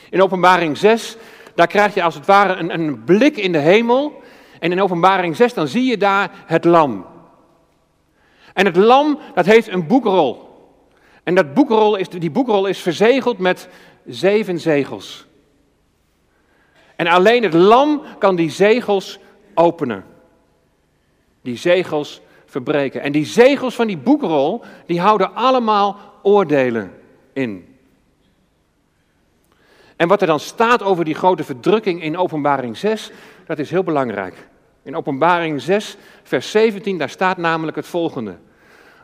In 0.10 0.22
Openbaring 0.22 0.78
6, 0.78 1.18
daar 1.56 1.68
krijg 1.68 1.94
je 1.94 2.04
als 2.04 2.16
het 2.16 2.26
ware 2.26 2.54
een, 2.56 2.74
een 2.74 3.04
blik 3.04 3.38
in 3.38 3.52
de 3.52 3.58
hemel 3.58 4.21
en 4.62 4.72
in 4.72 4.82
openbaring 4.82 5.36
6 5.36 5.54
dan 5.54 5.68
zie 5.68 5.86
je 5.86 5.98
daar 5.98 6.32
het 6.46 6.66
lam. 6.66 7.06
En 8.54 8.66
het 8.66 8.76
lam, 8.76 9.20
dat 9.34 9.46
heeft 9.46 9.68
een 9.68 9.88
boekrol. 9.88 10.50
En 11.24 11.36
dat 11.36 11.54
boekrol 11.54 11.96
is, 11.96 12.10
die 12.10 12.32
boekrol 12.32 12.66
is 12.66 12.80
verzegeld 12.80 13.38
met 13.38 13.68
zeven 14.06 14.60
zegels. 14.60 15.26
En 16.96 17.08
alleen 17.08 17.44
het 17.44 17.54
lam 17.54 18.02
kan 18.20 18.36
die 18.36 18.50
zegels 18.50 19.20
openen. 19.54 20.04
Die 21.42 21.58
zegels 21.58 22.22
verbreken. 22.46 23.02
En 23.02 23.12
die 23.12 23.26
zegels 23.26 23.76
van 23.76 23.88
die 23.88 23.98
boekrol, 23.98 24.64
die 24.86 25.00
houden 25.00 25.36
allemaal 25.36 26.00
oordelen 26.24 26.94
in. 27.34 27.78
En 29.96 30.08
wat 30.08 30.22
er 30.22 30.28
dan 30.28 30.40
staat 30.40 30.84
over 30.84 31.06
die 31.06 31.16
grote 31.16 31.44
verdrukking 31.44 32.04
in 32.04 32.18
Openbaring 32.18 32.78
6, 32.78 33.12
dat 33.46 33.60
is 33.60 33.70
heel 33.70 33.84
belangrijk. 33.84 34.50
In 34.84 34.96
Openbaring 34.96 35.62
6, 35.62 35.98
vers 36.24 36.52
17, 36.52 36.98
daar 36.98 37.10
staat 37.10 37.38
namelijk 37.38 37.78
het 37.78 37.88
volgende. 37.88 38.38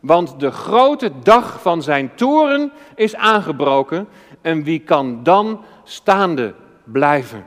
Want 0.02 0.40
de 0.40 0.52
grote 0.52 1.12
dag 1.24 1.62
van 1.62 1.82
zijn 1.82 2.16
toren 2.16 2.72
is 2.96 3.16
aangebroken 3.16 4.08
en 4.42 4.64
wie 4.64 4.80
kan 4.80 5.24
dan 5.24 5.64
staande 5.84 6.54
blijven? 6.84 7.46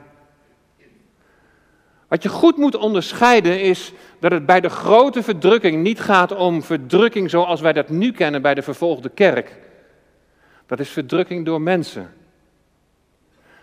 Wat 2.08 2.22
je 2.22 2.28
goed 2.28 2.56
moet 2.56 2.76
onderscheiden 2.76 3.60
is 3.60 3.92
dat 4.18 4.32
het 4.32 4.46
bij 4.46 4.60
de 4.60 4.68
grote 4.68 5.22
verdrukking 5.22 5.82
niet 5.82 6.00
gaat 6.00 6.32
om 6.32 6.62
verdrukking 6.62 7.30
zoals 7.30 7.60
wij 7.60 7.72
dat 7.72 7.88
nu 7.88 8.12
kennen 8.12 8.42
bij 8.42 8.54
de 8.54 8.62
vervolgde 8.62 9.08
kerk. 9.08 9.58
Dat 10.66 10.80
is 10.80 10.88
verdrukking 10.88 11.44
door 11.44 11.60
mensen. 11.60 12.12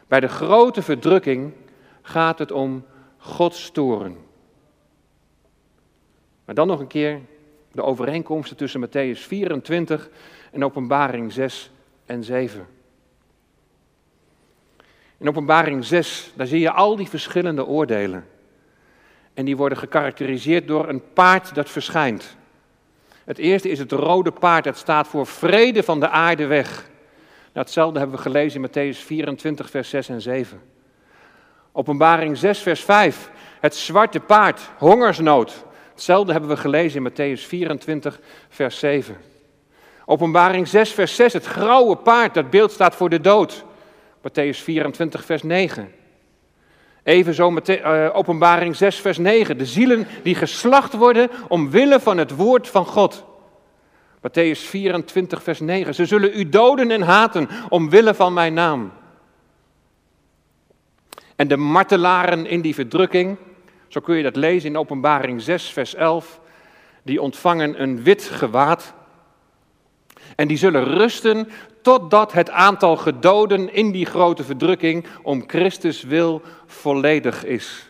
Bij 0.07 0.19
de 0.19 0.27
grote 0.27 0.81
verdrukking 0.81 1.53
gaat 2.01 2.39
het 2.39 2.51
om 2.51 2.86
Gods 3.17 3.71
toren. 3.71 4.26
Maar 6.48 6.56
dan 6.56 6.68
nog 6.68 6.80
een 6.80 6.88
keer 6.88 7.20
de 7.72 7.84
overeenkomsten 7.84 8.58
tussen 8.58 8.88
Matthäus 8.88 9.20
24 9.20 10.10
en 10.51 10.63
Openbaring 10.63 11.32
6 11.32 11.72
en 12.06 12.24
7. 12.24 12.68
In 15.18 15.27
Openbaring 15.27 15.86
6, 15.86 16.32
daar 16.36 16.48
zie 16.48 16.60
je 16.60 16.72
al 16.72 16.96
die 16.96 17.10
verschillende 17.10 17.66
oordelen. 17.66 18.27
En 19.34 19.46
die 19.46 19.58
worden 19.58 19.77
gekarakteriseerd 19.77 20.68
door 20.68 20.89
een 20.89 21.13
paard 21.13 21.56
dat 21.56 21.70
verschijnt. 21.70 22.38
Het 23.25 23.38
eerste 23.38 23.70
is 23.70 23.80
het 23.80 23.92
rode 23.92 24.32
paard, 24.32 24.63
dat 24.63 24.77
staat 24.77 25.08
voor 25.08 25.25
vrede 25.25 25.84
van 25.84 26.00
de 26.00 26.10
aarde 26.10 26.46
weg. 26.46 26.89
Hetzelfde 27.51 28.00
hebben 28.00 28.18
we 28.18 28.22
gelezen 28.22 28.63
in 28.63 28.70
Matthäus 28.70 28.98
24, 28.98 29.70
vers 29.70 29.89
6 29.89 30.10
en 30.10 30.22
7. 30.22 30.62
Openbaring 31.72 32.38
6, 32.38 32.60
vers 32.60 32.84
5. 32.84 33.32
Het 33.60 33.75
zwarte 33.75 34.20
paard, 34.20 34.70
hongersnood. 34.77 35.66
Hetzelfde 35.98 36.32
hebben 36.32 36.50
we 36.50 36.58
gelezen 36.58 37.06
in 37.06 37.12
Matthäus 37.12 37.42
24, 37.48 38.20
vers 38.50 38.80
7. 38.80 39.18
Openbaring 40.06 40.68
6, 40.68 40.92
vers 40.92 41.16
6. 41.16 41.34
Het 41.34 41.46
grauwe 41.46 41.96
paard, 41.96 42.34
dat 42.34 42.50
beeld 42.50 42.72
staat 42.72 42.96
voor 42.96 43.10
de 43.10 43.22
dood. 43.22 43.63
Matthäus 44.18 44.63
24, 44.63 45.25
vers 45.25 45.44
9. 45.44 45.92
Evenzo 47.04 47.51
met 47.51 47.70
uh, 47.70 48.10
openbaring 48.13 48.75
6, 48.75 48.96
vers 48.96 49.18
9. 49.18 49.58
De 49.58 49.66
zielen 49.66 50.08
die 50.24 50.36
geslacht 50.36 50.94
worden 50.94 51.30
omwille 51.48 52.00
van 52.00 52.18
het 52.18 52.36
woord 52.36 52.68
van 52.68 52.86
God. 52.86 53.24
Matthäus 54.18 54.60
24, 54.60 55.44
vers 55.44 55.60
9. 55.60 55.94
Ze 55.94 56.06
zullen 56.06 56.39
u 56.39 56.50
doden 56.50 56.92
en 56.92 57.01
haten 57.01 57.50
omwille 57.70 58.13
van 58.13 58.34
mijn 58.34 58.54
naam. 58.54 58.92
En 61.36 61.48
de 61.48 61.58
martelaren 61.58 62.46
in 62.46 62.62
die 62.62 62.74
verdrukking, 62.74 63.38
zo 63.88 64.00
kun 64.00 64.15
je 64.17 64.24
dat 64.24 64.36
lezen 64.36 64.70
in 64.70 64.77
Openbaring 64.77 65.41
6, 65.41 65.70
vers 65.70 65.96
11, 65.96 66.39
die 67.03 67.22
ontvangen 67.22 67.82
een 67.82 68.03
wit 68.03 68.24
gewaad. 68.24 68.94
En 70.36 70.48
die 70.48 70.58
zullen 70.58 70.84
rusten 70.84 71.50
totdat 71.82 72.34
het 72.34 72.50
aantal 72.50 72.98
gedoden 72.98 73.74
in 73.74 73.91
die 73.91 74.06
grote 74.06 74.44
verdrukking 74.44 75.05
om 75.22 75.44
Christus 75.48 76.03
wil 76.03 76.42
volledig 76.66 77.46
is. 77.46 77.90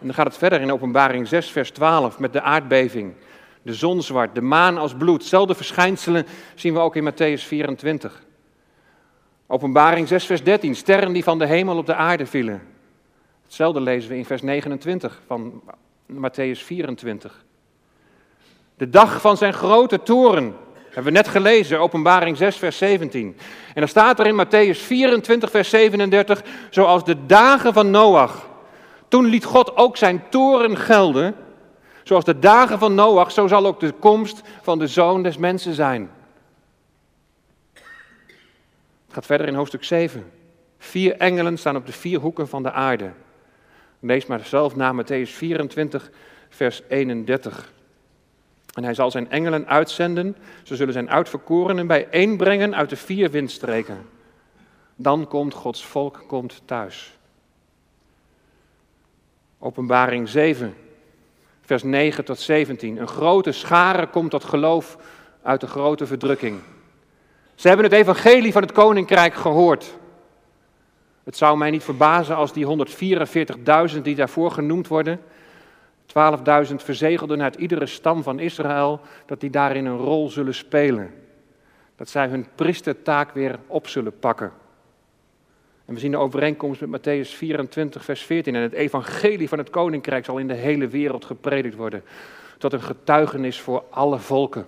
En 0.00 0.06
dan 0.06 0.14
gaat 0.14 0.26
het 0.26 0.36
verder 0.36 0.60
in 0.60 0.72
Openbaring 0.72 1.28
6, 1.28 1.50
vers 1.50 1.70
12 1.70 2.18
met 2.18 2.32
de 2.32 2.40
aardbeving, 2.40 3.14
de 3.62 3.74
zon 3.74 4.02
zwart, 4.02 4.34
de 4.34 4.40
maan 4.40 4.78
als 4.78 4.94
bloed. 4.94 5.24
Zelfde 5.24 5.54
verschijnselen 5.54 6.26
zien 6.54 6.74
we 6.74 6.80
ook 6.80 6.96
in 6.96 7.12
Matthäus 7.12 7.42
24. 7.46 8.22
Openbaring 9.46 10.08
6, 10.08 10.26
vers 10.26 10.42
13, 10.42 10.74
sterren 10.74 11.12
die 11.12 11.24
van 11.24 11.38
de 11.38 11.46
hemel 11.46 11.76
op 11.76 11.86
de 11.86 11.94
aarde 11.94 12.26
vielen. 12.26 12.77
Hetzelfde 13.48 13.80
lezen 13.80 14.10
we 14.10 14.16
in 14.16 14.24
vers 14.24 14.42
29 14.42 15.20
van 15.26 15.62
Matthäus 16.12 16.64
24. 16.64 17.44
De 18.76 18.90
dag 18.90 19.20
van 19.20 19.36
zijn 19.36 19.52
grote 19.52 20.02
toren, 20.02 20.56
hebben 20.84 21.04
we 21.04 21.10
net 21.10 21.28
gelezen, 21.28 21.80
Openbaring 21.80 22.36
6, 22.36 22.56
vers 22.56 22.78
17. 22.78 23.36
En 23.66 23.74
dan 23.74 23.88
staat 23.88 24.18
er 24.18 24.26
in 24.26 24.46
Matthäus 24.46 24.78
24, 24.78 25.50
vers 25.50 25.70
37, 25.70 26.42
zoals 26.70 27.04
de 27.04 27.26
dagen 27.26 27.72
van 27.72 27.90
Noach. 27.90 28.48
Toen 29.08 29.24
liet 29.24 29.44
God 29.44 29.76
ook 29.76 29.96
zijn 29.96 30.22
toren 30.28 30.76
gelden. 30.76 31.34
Zoals 32.02 32.24
de 32.24 32.38
dagen 32.38 32.78
van 32.78 32.94
Noach, 32.94 33.32
zo 33.32 33.46
zal 33.46 33.66
ook 33.66 33.80
de 33.80 33.92
komst 33.92 34.42
van 34.62 34.78
de 34.78 34.86
zoon 34.86 35.22
des 35.22 35.36
mensen 35.36 35.74
zijn. 35.74 36.10
Het 39.04 39.14
gaat 39.16 39.26
verder 39.26 39.46
in 39.46 39.54
hoofdstuk 39.54 39.84
7. 39.84 40.30
Vier 40.78 41.16
engelen 41.16 41.58
staan 41.58 41.76
op 41.76 41.86
de 41.86 41.92
vier 41.92 42.18
hoeken 42.20 42.48
van 42.48 42.62
de 42.62 42.72
aarde. 42.72 43.10
Lees 44.00 44.26
maar 44.26 44.44
zelf 44.44 44.76
na 44.76 45.02
Matthäus 45.02 45.30
24, 45.30 46.10
vers 46.48 46.82
31. 46.88 47.72
En 48.72 48.84
hij 48.84 48.94
zal 48.94 49.10
zijn 49.10 49.30
engelen 49.30 49.66
uitzenden. 49.66 50.36
Ze 50.62 50.76
zullen 50.76 50.92
zijn 50.92 51.10
uitverkorenen 51.10 51.86
bijeenbrengen 51.86 52.74
uit 52.74 52.90
de 52.90 52.96
vier 52.96 53.30
windstreken. 53.30 54.06
Dan 54.96 55.28
komt 55.28 55.54
Gods 55.54 55.84
volk 55.84 56.24
komt 56.26 56.62
thuis. 56.64 57.18
Openbaring 59.58 60.28
7, 60.28 60.74
vers 61.62 61.82
9 61.82 62.24
tot 62.24 62.38
17. 62.38 62.96
Een 62.96 63.08
grote 63.08 63.52
schare 63.52 64.06
komt 64.06 64.30
tot 64.30 64.44
geloof 64.44 64.98
uit 65.42 65.60
de 65.60 65.66
grote 65.66 66.06
verdrukking. 66.06 66.60
Ze 67.54 67.68
hebben 67.68 67.86
het 67.86 67.94
evangelie 67.94 68.52
van 68.52 68.62
het 68.62 68.72
koninkrijk 68.72 69.34
gehoord. 69.34 69.96
Het 71.28 71.36
zou 71.36 71.58
mij 71.58 71.70
niet 71.70 71.84
verbazen 71.84 72.36
als 72.36 72.52
die 72.52 72.86
144.000 73.94 74.02
die 74.02 74.14
daarvoor 74.14 74.50
genoemd 74.50 74.88
worden, 74.88 75.20
12.000 76.06 76.74
verzegelden 76.74 77.42
uit 77.42 77.54
iedere 77.54 77.86
stam 77.86 78.22
van 78.22 78.38
Israël, 78.38 79.00
dat 79.26 79.40
die 79.40 79.50
daarin 79.50 79.86
een 79.86 79.96
rol 79.96 80.28
zullen 80.28 80.54
spelen. 80.54 81.14
Dat 81.96 82.08
zij 82.08 82.28
hun 82.28 82.46
priestertaak 82.54 83.32
weer 83.32 83.58
op 83.66 83.88
zullen 83.88 84.18
pakken. 84.18 84.52
En 85.84 85.94
we 85.94 86.00
zien 86.00 86.10
de 86.10 86.16
overeenkomst 86.16 86.80
met 86.80 87.00
Matthäus 87.00 87.28
24, 87.36 88.04
vers 88.04 88.22
14. 88.22 88.54
En 88.54 88.62
het 88.62 88.72
evangelie 88.72 89.48
van 89.48 89.58
het 89.58 89.70
koninkrijk 89.70 90.24
zal 90.24 90.38
in 90.38 90.48
de 90.48 90.54
hele 90.54 90.88
wereld 90.88 91.24
gepredikt 91.24 91.76
worden. 91.76 92.02
Tot 92.58 92.72
een 92.72 92.82
getuigenis 92.82 93.60
voor 93.60 93.84
alle 93.90 94.18
volken. 94.18 94.66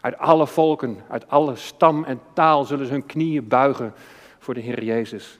Uit 0.00 0.18
alle 0.18 0.46
volken, 0.46 0.98
uit 1.08 1.28
alle 1.28 1.56
stam 1.56 2.04
en 2.04 2.20
taal 2.32 2.64
zullen 2.64 2.86
ze 2.86 2.92
hun 2.92 3.06
knieën 3.06 3.48
buigen 3.48 3.94
voor 4.38 4.54
de 4.54 4.60
Heer 4.60 4.84
Jezus. 4.84 5.38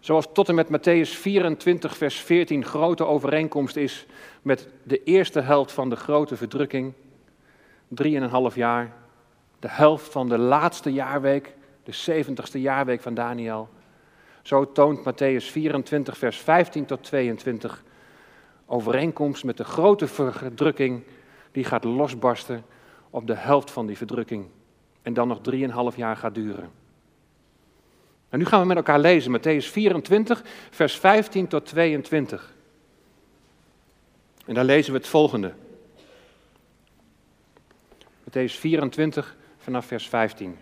Zoals 0.00 0.28
tot 0.32 0.48
en 0.48 0.54
met 0.54 0.68
Matthäus 0.68 1.10
24, 1.10 1.96
vers 1.96 2.16
14 2.20 2.64
grote 2.64 3.04
overeenkomst 3.04 3.76
is 3.76 4.06
met 4.42 4.68
de 4.82 5.02
eerste 5.02 5.40
helft 5.40 5.72
van 5.72 5.90
de 5.90 5.96
grote 5.96 6.36
verdrukking, 6.36 6.92
drieënhalf 7.88 8.54
jaar, 8.54 8.92
de 9.58 9.68
helft 9.68 10.12
van 10.12 10.28
de 10.28 10.38
laatste 10.38 10.92
jaarweek, 10.92 11.54
de 11.82 11.92
zeventigste 11.92 12.60
jaarweek 12.60 13.00
van 13.00 13.14
Daniel. 13.14 13.68
Zo 14.42 14.72
toont 14.72 14.98
Matthäus 14.98 15.44
24, 15.50 16.18
vers 16.18 16.38
15 16.38 16.84
tot 16.84 17.02
22 17.02 17.84
overeenkomst 18.66 19.44
met 19.44 19.56
de 19.56 19.64
grote 19.64 20.06
verdrukking 20.06 21.02
die 21.52 21.64
gaat 21.64 21.84
losbarsten 21.84 22.64
op 23.10 23.26
de 23.26 23.34
helft 23.34 23.70
van 23.70 23.86
die 23.86 23.96
verdrukking 23.96 24.46
en 25.02 25.14
dan 25.14 25.28
nog 25.28 25.40
drieënhalf 25.40 25.96
jaar 25.96 26.16
gaat 26.16 26.34
duren. 26.34 26.70
Nu 28.30 28.44
gaan 28.44 28.60
we 28.60 28.66
met 28.66 28.76
elkaar 28.76 28.98
lezen, 28.98 29.38
Matthäus 29.38 29.66
24, 29.70 30.42
vers 30.70 30.96
15 30.96 31.48
tot 31.48 31.66
22. 31.66 32.54
En 34.46 34.54
daar 34.54 34.64
lezen 34.64 34.92
we 34.92 34.98
het 34.98 35.08
volgende. 35.08 35.52
Matthäus 38.24 38.58
24 38.58 39.36
vanaf 39.58 39.86
vers 39.86 40.08
15. 40.08 40.56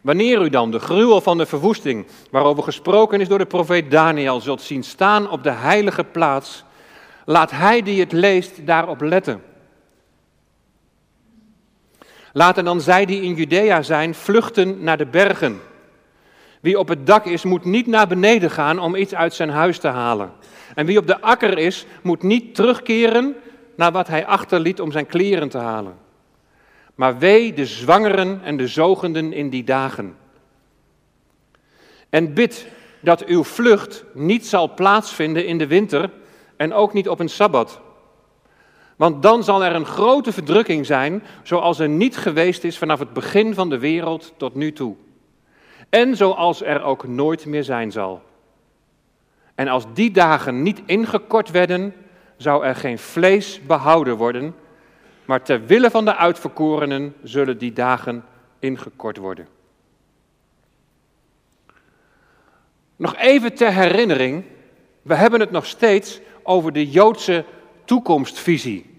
Wanneer 0.00 0.42
u 0.42 0.48
dan 0.48 0.70
de 0.70 0.78
gruwel 0.78 1.20
van 1.20 1.38
de 1.38 1.46
verwoesting, 1.46 2.06
waarover 2.30 2.62
gesproken 2.62 3.20
is 3.20 3.28
door 3.28 3.38
de 3.38 3.46
profeet 3.46 3.90
Daniel, 3.90 4.40
zult 4.40 4.62
zien 4.62 4.84
staan 4.84 5.30
op 5.30 5.42
de 5.42 5.50
heilige 5.50 6.04
plaats, 6.04 6.64
laat 7.24 7.50
hij 7.50 7.82
die 7.82 8.00
het 8.00 8.12
leest 8.12 8.66
daarop 8.66 9.00
letten. 9.00 9.42
Laten 12.36 12.64
dan 12.64 12.80
zij 12.80 13.04
die 13.06 13.22
in 13.22 13.34
Judea 13.34 13.82
zijn 13.82 14.14
vluchten 14.14 14.82
naar 14.82 14.96
de 14.96 15.06
bergen. 15.06 15.60
Wie 16.60 16.78
op 16.78 16.88
het 16.88 17.06
dak 17.06 17.24
is, 17.24 17.44
moet 17.44 17.64
niet 17.64 17.86
naar 17.86 18.06
beneden 18.06 18.50
gaan 18.50 18.78
om 18.78 18.94
iets 18.94 19.14
uit 19.14 19.34
zijn 19.34 19.50
huis 19.50 19.78
te 19.78 19.88
halen. 19.88 20.32
En 20.74 20.86
wie 20.86 20.98
op 20.98 21.06
de 21.06 21.20
akker 21.20 21.58
is, 21.58 21.86
moet 22.02 22.22
niet 22.22 22.54
terugkeren 22.54 23.36
naar 23.76 23.92
wat 23.92 24.08
hij 24.08 24.26
achterliet 24.26 24.80
om 24.80 24.92
zijn 24.92 25.06
kleren 25.06 25.48
te 25.48 25.58
halen. 25.58 25.94
Maar 26.94 27.18
wee 27.18 27.52
de 27.52 27.66
zwangeren 27.66 28.40
en 28.44 28.56
de 28.56 28.66
zogenden 28.66 29.32
in 29.32 29.50
die 29.50 29.64
dagen. 29.64 30.16
En 32.10 32.34
bid 32.34 32.66
dat 33.00 33.24
uw 33.24 33.44
vlucht 33.44 34.04
niet 34.14 34.46
zal 34.46 34.74
plaatsvinden 34.74 35.46
in 35.46 35.58
de 35.58 35.66
winter 35.66 36.10
en 36.56 36.72
ook 36.72 36.92
niet 36.92 37.08
op 37.08 37.20
een 37.20 37.28
sabbat. 37.28 37.80
Want 38.96 39.22
dan 39.22 39.44
zal 39.44 39.64
er 39.64 39.74
een 39.74 39.86
grote 39.86 40.32
verdrukking 40.32 40.86
zijn, 40.86 41.22
zoals 41.42 41.78
er 41.78 41.88
niet 41.88 42.16
geweest 42.16 42.64
is 42.64 42.78
vanaf 42.78 42.98
het 42.98 43.12
begin 43.12 43.54
van 43.54 43.70
de 43.70 43.78
wereld 43.78 44.32
tot 44.36 44.54
nu 44.54 44.72
toe. 44.72 44.94
En 45.88 46.16
zoals 46.16 46.62
er 46.62 46.82
ook 46.82 47.06
nooit 47.06 47.46
meer 47.46 47.64
zijn 47.64 47.92
zal. 47.92 48.22
En 49.54 49.68
als 49.68 49.84
die 49.94 50.10
dagen 50.10 50.62
niet 50.62 50.82
ingekort 50.86 51.50
werden, 51.50 51.94
zou 52.36 52.64
er 52.64 52.76
geen 52.76 52.98
vlees 52.98 53.60
behouden 53.66 54.16
worden, 54.16 54.54
maar 55.24 55.42
ter 55.42 55.66
wille 55.66 55.90
van 55.90 56.04
de 56.04 56.16
uitverkorenen 56.16 57.14
zullen 57.22 57.58
die 57.58 57.72
dagen 57.72 58.24
ingekort 58.58 59.16
worden. 59.16 59.48
Nog 62.96 63.16
even 63.16 63.54
ter 63.54 63.72
herinnering, 63.72 64.44
we 65.02 65.14
hebben 65.14 65.40
het 65.40 65.50
nog 65.50 65.66
steeds 65.66 66.20
over 66.42 66.72
de 66.72 66.90
Joodse 66.90 67.44
toekomstvisie. 67.86 68.94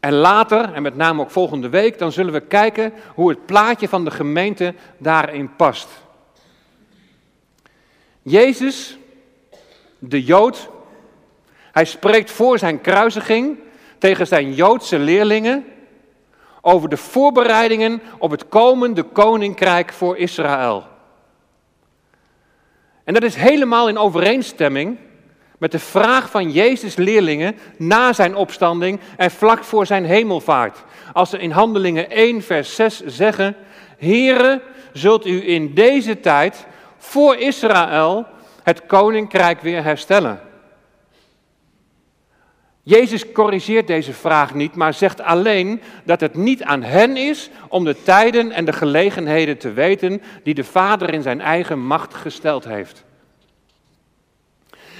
En 0.00 0.12
later, 0.12 0.72
en 0.72 0.82
met 0.82 0.96
name 0.96 1.20
ook 1.20 1.30
volgende 1.30 1.68
week, 1.68 1.98
dan 1.98 2.12
zullen 2.12 2.32
we 2.32 2.40
kijken 2.40 2.92
hoe 3.14 3.28
het 3.28 3.46
plaatje 3.46 3.88
van 3.88 4.04
de 4.04 4.10
gemeente 4.10 4.74
daarin 4.98 5.56
past. 5.56 5.88
Jezus, 8.22 8.98
de 9.98 10.22
Jood, 10.22 10.68
hij 11.72 11.84
spreekt 11.84 12.30
voor 12.30 12.58
zijn 12.58 12.80
kruisiging 12.80 13.58
tegen 13.98 14.26
zijn 14.26 14.54
Joodse 14.54 14.98
leerlingen 14.98 15.64
over 16.60 16.88
de 16.88 16.96
voorbereidingen 16.96 18.02
op 18.18 18.30
het 18.30 18.48
komende 18.48 19.02
koninkrijk 19.02 19.92
voor 19.92 20.16
Israël. 20.16 20.84
En 23.04 23.14
dat 23.14 23.22
is 23.22 23.34
helemaal 23.34 23.88
in 23.88 23.98
overeenstemming 23.98 24.98
met 25.62 25.72
de 25.72 25.78
vraag 25.78 26.30
van 26.30 26.50
Jezus' 26.50 26.96
leerlingen 26.96 27.56
na 27.76 28.12
zijn 28.12 28.34
opstanding 28.34 29.00
en 29.16 29.30
vlak 29.30 29.64
voor 29.64 29.86
zijn 29.86 30.04
hemelvaart. 30.04 30.84
Als 31.12 31.30
ze 31.30 31.38
in 31.38 31.50
Handelingen 31.50 32.10
1, 32.10 32.42
vers 32.42 32.74
6 32.74 33.00
zeggen: 33.06 33.56
Here, 33.98 34.62
zult 34.92 35.26
u 35.26 35.48
in 35.48 35.74
deze 35.74 36.20
tijd 36.20 36.66
voor 36.98 37.36
Israël 37.36 38.26
het 38.62 38.86
koninkrijk 38.86 39.60
weer 39.60 39.82
herstellen. 39.82 40.40
Jezus 42.82 43.32
corrigeert 43.32 43.86
deze 43.86 44.12
vraag 44.12 44.54
niet, 44.54 44.74
maar 44.74 44.94
zegt 44.94 45.20
alleen 45.20 45.82
dat 46.04 46.20
het 46.20 46.34
niet 46.34 46.62
aan 46.62 46.82
hen 46.82 47.16
is 47.16 47.50
om 47.68 47.84
de 47.84 48.02
tijden 48.02 48.50
en 48.50 48.64
de 48.64 48.72
gelegenheden 48.72 49.58
te 49.58 49.72
weten 49.72 50.22
die 50.42 50.54
de 50.54 50.64
Vader 50.64 51.12
in 51.12 51.22
zijn 51.22 51.40
eigen 51.40 51.78
macht 51.86 52.14
gesteld 52.14 52.64
heeft. 52.64 53.04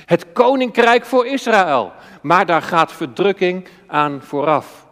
Het 0.04 0.32
koninkrijk 0.32 1.04
voor 1.04 1.26
Israël, 1.26 1.92
maar 2.22 2.46
daar 2.46 2.62
gaat 2.62 2.92
verdrukking 2.92 3.68
aan 3.86 4.22
vooraf. 4.22 4.86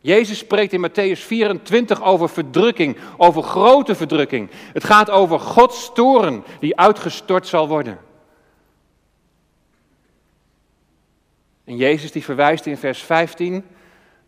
Jezus 0.00 0.38
spreekt 0.38 0.72
in 0.72 0.88
Matthäus 0.88 1.20
24 1.20 2.02
over 2.02 2.28
verdrukking, 2.28 2.96
over 3.16 3.42
grote 3.42 3.94
verdrukking. 3.94 4.50
Het 4.72 4.84
gaat 4.84 5.10
over 5.10 5.40
Gods 5.40 5.90
toren 5.94 6.44
die 6.60 6.78
uitgestort 6.78 7.46
zal 7.46 7.68
worden. 7.68 7.98
En 11.64 11.76
Jezus 11.76 12.12
die 12.12 12.24
verwijst 12.24 12.66
in 12.66 12.76
vers 12.76 13.02
15 13.02 13.64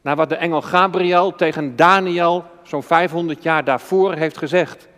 naar 0.01 0.17
wat 0.17 0.29
de 0.29 0.35
engel 0.35 0.63
Gabriel 0.63 1.35
tegen 1.35 1.77
Daniel 1.77 2.45
zo'n 2.63 2.83
500 2.83 3.43
jaar 3.43 3.65
daarvoor 3.65 4.15
heeft 4.15 4.39
gezegd. 4.39 4.89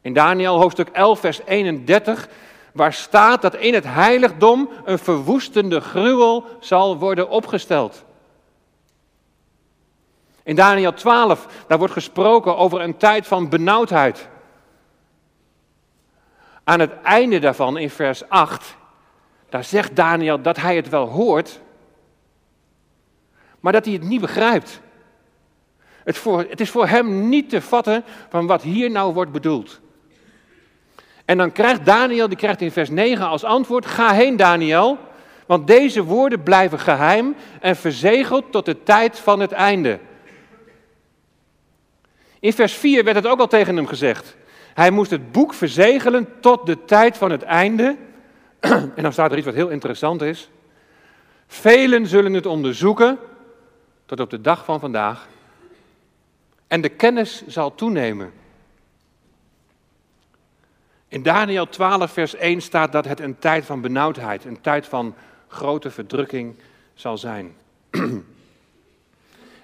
In 0.00 0.12
Daniel 0.12 0.58
hoofdstuk 0.58 0.88
11 0.88 1.20
vers 1.20 1.40
31 1.44 2.28
waar 2.72 2.92
staat 2.92 3.42
dat 3.42 3.54
in 3.54 3.74
het 3.74 3.84
heiligdom 3.84 4.70
een 4.84 4.98
verwoestende 4.98 5.80
gruwel 5.80 6.44
zal 6.60 6.98
worden 6.98 7.28
opgesteld. 7.28 8.04
In 10.42 10.56
Daniel 10.56 10.92
12, 10.92 11.64
daar 11.66 11.78
wordt 11.78 11.92
gesproken 11.92 12.56
over 12.56 12.80
een 12.80 12.96
tijd 12.96 13.26
van 13.26 13.48
benauwdheid. 13.48 14.28
Aan 16.64 16.80
het 16.80 17.00
einde 17.02 17.38
daarvan, 17.38 17.78
in 17.78 17.90
vers 17.90 18.28
8, 18.28 18.76
daar 19.48 19.64
zegt 19.64 19.96
Daniel 19.96 20.42
dat 20.42 20.56
hij 20.56 20.76
het 20.76 20.88
wel 20.88 21.08
hoort, 21.08 21.60
maar 23.60 23.72
dat 23.72 23.84
hij 23.84 23.94
het 23.94 24.02
niet 24.02 24.20
begrijpt. 24.20 24.80
Het, 26.04 26.18
voor, 26.18 26.46
het 26.48 26.60
is 26.60 26.70
voor 26.70 26.86
hem 26.86 27.28
niet 27.28 27.48
te 27.48 27.60
vatten 27.60 28.04
van 28.28 28.46
wat 28.46 28.62
hier 28.62 28.90
nou 28.90 29.14
wordt 29.14 29.32
bedoeld. 29.32 29.80
En 31.24 31.38
dan 31.38 31.52
krijgt 31.52 31.84
Daniel, 31.84 32.28
die 32.28 32.36
krijgt 32.36 32.60
in 32.60 32.70
vers 32.70 32.90
9 32.90 33.26
als 33.26 33.44
antwoord, 33.44 33.86
ga 33.86 34.12
heen 34.12 34.36
Daniel, 34.36 34.98
want 35.46 35.66
deze 35.66 36.02
woorden 36.02 36.42
blijven 36.42 36.78
geheim 36.78 37.34
en 37.60 37.76
verzegeld 37.76 38.44
tot 38.52 38.64
de 38.64 38.82
tijd 38.82 39.18
van 39.18 39.40
het 39.40 39.52
einde. 39.52 39.98
In 42.40 42.52
vers 42.52 42.72
4 42.72 43.04
werd 43.04 43.16
het 43.16 43.26
ook 43.26 43.40
al 43.40 43.46
tegen 43.46 43.76
hem 43.76 43.86
gezegd. 43.86 44.36
Hij 44.74 44.90
moest 44.90 45.10
het 45.10 45.32
boek 45.32 45.54
verzegelen 45.54 46.28
tot 46.40 46.66
de 46.66 46.84
tijd 46.84 47.16
van 47.16 47.30
het 47.30 47.42
einde. 47.42 47.96
En 48.96 49.02
dan 49.02 49.12
staat 49.12 49.30
er 49.30 49.36
iets 49.36 49.46
wat 49.46 49.54
heel 49.54 49.68
interessant 49.68 50.22
is. 50.22 50.50
Velen 51.46 52.06
zullen 52.06 52.32
het 52.32 52.46
onderzoeken 52.46 53.18
tot 54.06 54.20
op 54.20 54.30
de 54.30 54.40
dag 54.40 54.64
van 54.64 54.80
vandaag. 54.80 55.28
En 56.66 56.80
de 56.80 56.88
kennis 56.88 57.42
zal 57.46 57.74
toenemen. 57.74 58.32
In 61.12 61.22
Daniel 61.22 61.68
12, 61.68 62.12
vers 62.12 62.34
1 62.34 62.60
staat 62.60 62.92
dat 62.92 63.04
het 63.04 63.20
een 63.20 63.38
tijd 63.38 63.64
van 63.64 63.80
benauwdheid, 63.80 64.44
een 64.44 64.60
tijd 64.60 64.86
van 64.86 65.14
grote 65.48 65.90
verdrukking 65.90 66.54
zal 66.94 67.18
zijn. 67.18 67.54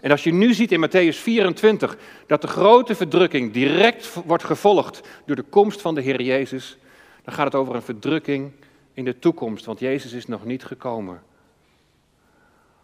En 0.00 0.10
als 0.10 0.24
je 0.24 0.32
nu 0.32 0.54
ziet 0.54 0.72
in 0.72 0.88
Matthäus 0.88 1.16
24 1.16 1.96
dat 2.26 2.40
de 2.40 2.46
grote 2.46 2.94
verdrukking 2.94 3.52
direct 3.52 4.14
wordt 4.24 4.44
gevolgd 4.44 5.00
door 5.24 5.36
de 5.36 5.42
komst 5.42 5.80
van 5.80 5.94
de 5.94 6.00
Heer 6.00 6.22
Jezus, 6.22 6.78
dan 7.24 7.34
gaat 7.34 7.44
het 7.44 7.54
over 7.54 7.74
een 7.74 7.82
verdrukking 7.82 8.52
in 8.94 9.04
de 9.04 9.18
toekomst, 9.18 9.64
want 9.64 9.78
Jezus 9.78 10.12
is 10.12 10.26
nog 10.26 10.44
niet 10.44 10.64
gekomen. 10.64 11.22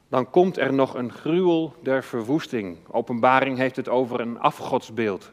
Dan 0.08 0.30
komt 0.30 0.58
er 0.58 0.72
nog 0.72 0.94
een 0.94 1.12
gruwel 1.12 1.74
der 1.82 2.04
verwoesting. 2.04 2.76
Openbaring 2.90 3.58
heeft 3.58 3.76
het 3.76 3.88
over 3.88 4.20
een 4.20 4.40
afgodsbeeld. 4.40 5.32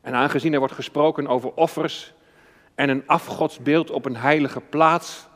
En 0.00 0.14
aangezien 0.14 0.52
er 0.52 0.58
wordt 0.58 0.74
gesproken 0.74 1.26
over 1.26 1.54
offers 1.54 2.12
en 2.74 2.88
een 2.88 3.06
afgodsbeeld 3.06 3.90
op 3.90 4.04
een 4.04 4.16
heilige 4.16 4.60
plaats, 4.60 5.26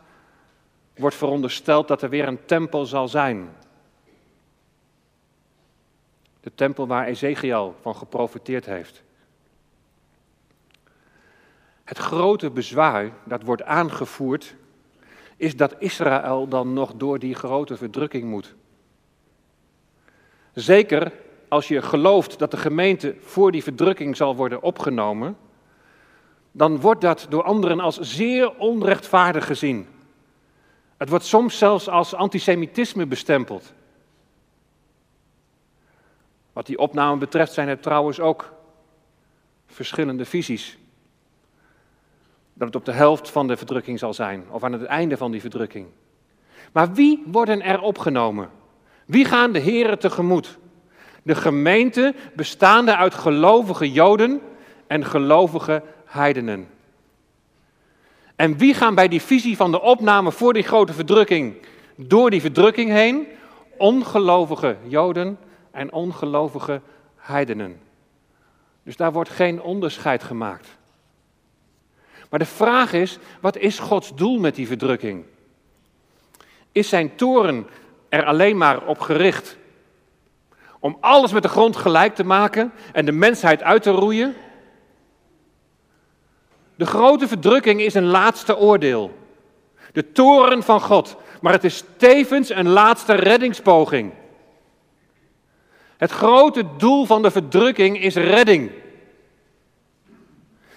wordt 0.97 1.17
verondersteld 1.17 1.89
dat 1.89 2.03
er 2.03 2.09
weer 2.09 2.29
een 2.29 2.45
tempel 2.45 2.87
zal 2.87 3.09
zijn. 3.09 3.49
De 6.41 6.55
tempel 6.55 6.87
waar 6.87 7.07
Ezekiel 7.07 7.75
van 7.81 7.97
geprofiteerd 7.97 8.67
heeft. 8.67 9.03
Het 11.85 11.99
grote 11.99 12.51
bezwaar 12.51 13.11
dat 13.25 13.43
wordt 13.43 13.63
aangevoerd 13.63 14.57
is 15.37 15.57
dat 15.57 15.75
Israël 15.79 16.49
dan 16.49 16.73
nog 16.73 16.95
door 16.95 17.19
die 17.19 17.35
grote 17.35 17.77
verdrukking 17.77 18.25
moet. 18.25 18.55
Zeker 20.53 21.13
als 21.49 21.69
je 21.69 21.83
gelooft 21.83 22.39
dat 22.39 22.51
de 22.51 22.57
gemeente 22.57 23.17
voor 23.21 23.53
die 23.53 23.63
verdrukking 23.63 24.17
zal 24.17 24.37
worden 24.37 24.63
opgenomen, 24.63 25.37
dan 26.53 26.81
wordt 26.81 27.01
dat 27.01 27.27
door 27.29 27.43
anderen 27.43 27.81
als 27.81 27.99
zeer 28.01 28.57
onrechtvaardig 28.57 29.47
gezien. 29.47 29.87
Het 30.97 31.09
wordt 31.09 31.25
soms 31.25 31.59
zelfs 31.59 31.89
als 31.89 32.15
antisemitisme 32.15 33.07
bestempeld. 33.07 33.73
Wat 36.53 36.67
die 36.67 36.79
opname 36.79 37.17
betreft 37.17 37.53
zijn 37.53 37.69
er 37.69 37.81
trouwens 37.81 38.21
ook 38.21 38.53
verschillende 39.67 40.25
visies. 40.25 40.79
Dat 42.53 42.67
het 42.67 42.77
op 42.77 42.85
de 42.85 42.93
helft 42.93 43.31
van 43.31 43.47
de 43.47 43.57
verdrukking 43.57 43.99
zal 43.99 44.15
zijn, 44.15 44.45
of 44.51 44.63
aan 44.63 44.73
het 44.73 44.85
einde 44.85 45.17
van 45.17 45.31
die 45.31 45.41
verdrukking. 45.41 45.87
Maar 46.73 46.93
wie 46.93 47.23
worden 47.27 47.63
er 47.63 47.81
opgenomen? 47.81 48.51
Wie 49.07 49.25
gaan 49.25 49.53
de 49.53 49.59
Heren 49.59 49.99
tegemoet? 49.99 50.59
De 51.25 51.35
gemeente 51.35 52.15
bestaande 52.35 52.97
uit 52.97 53.15
gelovige 53.15 53.93
Joden 53.93 54.41
en 54.87 55.05
gelovige 55.05 55.83
heidenen. 56.05 56.69
En 58.37 58.57
wie 58.57 58.75
gaan 58.75 58.95
bij 58.95 59.09
die 59.09 59.23
visie 59.23 59.57
van 59.57 59.71
de 59.71 59.81
opname 59.81 60.33
voor 60.33 60.53
die 60.53 60.63
grote 60.63 60.93
verdrukking 60.93 61.55
door 61.97 62.31
die 62.31 62.41
verdrukking 62.41 62.91
heen? 62.91 63.27
Ongelovige 63.77 64.77
Joden 64.87 65.39
en 65.71 65.93
ongelovige 65.93 66.81
heidenen. 67.17 67.81
Dus 68.83 68.97
daar 68.97 69.13
wordt 69.13 69.31
geen 69.31 69.63
onderscheid 69.63 70.23
gemaakt. 70.23 70.69
Maar 72.31 72.39
de 72.39 72.45
vraag 72.45 72.93
is, 72.93 73.19
wat 73.41 73.57
is 73.57 73.79
Gods 73.79 74.15
doel 74.15 74.39
met 74.39 74.55
die 74.55 74.67
verdrukking? 74.67 75.25
Is 76.73 76.89
zijn 76.89 77.15
toren 77.15 77.67
er 78.09 78.25
alleen 78.25 78.57
maar 78.57 78.87
op 78.87 79.01
gericht 79.01 79.57
om 80.85 80.97
alles 81.01 81.33
met 81.33 81.43
de 81.43 81.49
grond 81.49 81.77
gelijk 81.77 82.15
te 82.15 82.25
maken 82.25 82.73
en 82.93 83.05
de 83.05 83.13
mensheid 83.13 83.63
uit 83.63 83.83
te 83.83 83.91
roeien? 83.91 84.35
De 86.77 86.87
grote 86.87 87.29
verdrukking 87.29 87.81
is 87.81 87.95
een 87.95 88.05
laatste 88.05 88.59
oordeel. 88.59 89.19
De 89.93 90.13
toren 90.13 90.63
van 90.63 90.81
God. 90.81 91.17
Maar 91.41 91.53
het 91.53 91.65
is 91.65 91.85
tevens 91.97 92.51
een 92.51 92.69
laatste 92.69 93.13
reddingspoging. 93.13 94.13
Het 95.97 96.11
grote 96.11 96.65
doel 96.77 97.05
van 97.05 97.23
de 97.23 97.31
verdrukking 97.31 98.01
is 98.01 98.15
redding. 98.15 98.71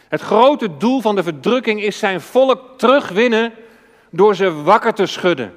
Het 0.08 0.22
grote 0.22 0.78
doel 0.78 1.02
van 1.02 1.15
de 1.15 1.24
verdrukking 1.24 1.82
is 1.82 2.00
zijn 2.00 2.22
volk 2.22 2.78
terugwinnen 2.78 3.54
door 4.10 4.36
ze 4.36 4.52
wakker 4.52 4.93
te 4.93 5.06
schudden. 5.06 5.54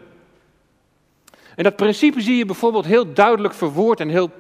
En 1.60 1.66
dat 1.66 1.76
principe 1.76 2.20
zie 2.20 2.36
je 2.36 2.44
bijvoorbeeld 2.44 2.84
heel 2.84 3.12
duidelijk 3.12 3.54
verwoord 3.54 4.00
en 4.00 4.08
heel 4.08 4.30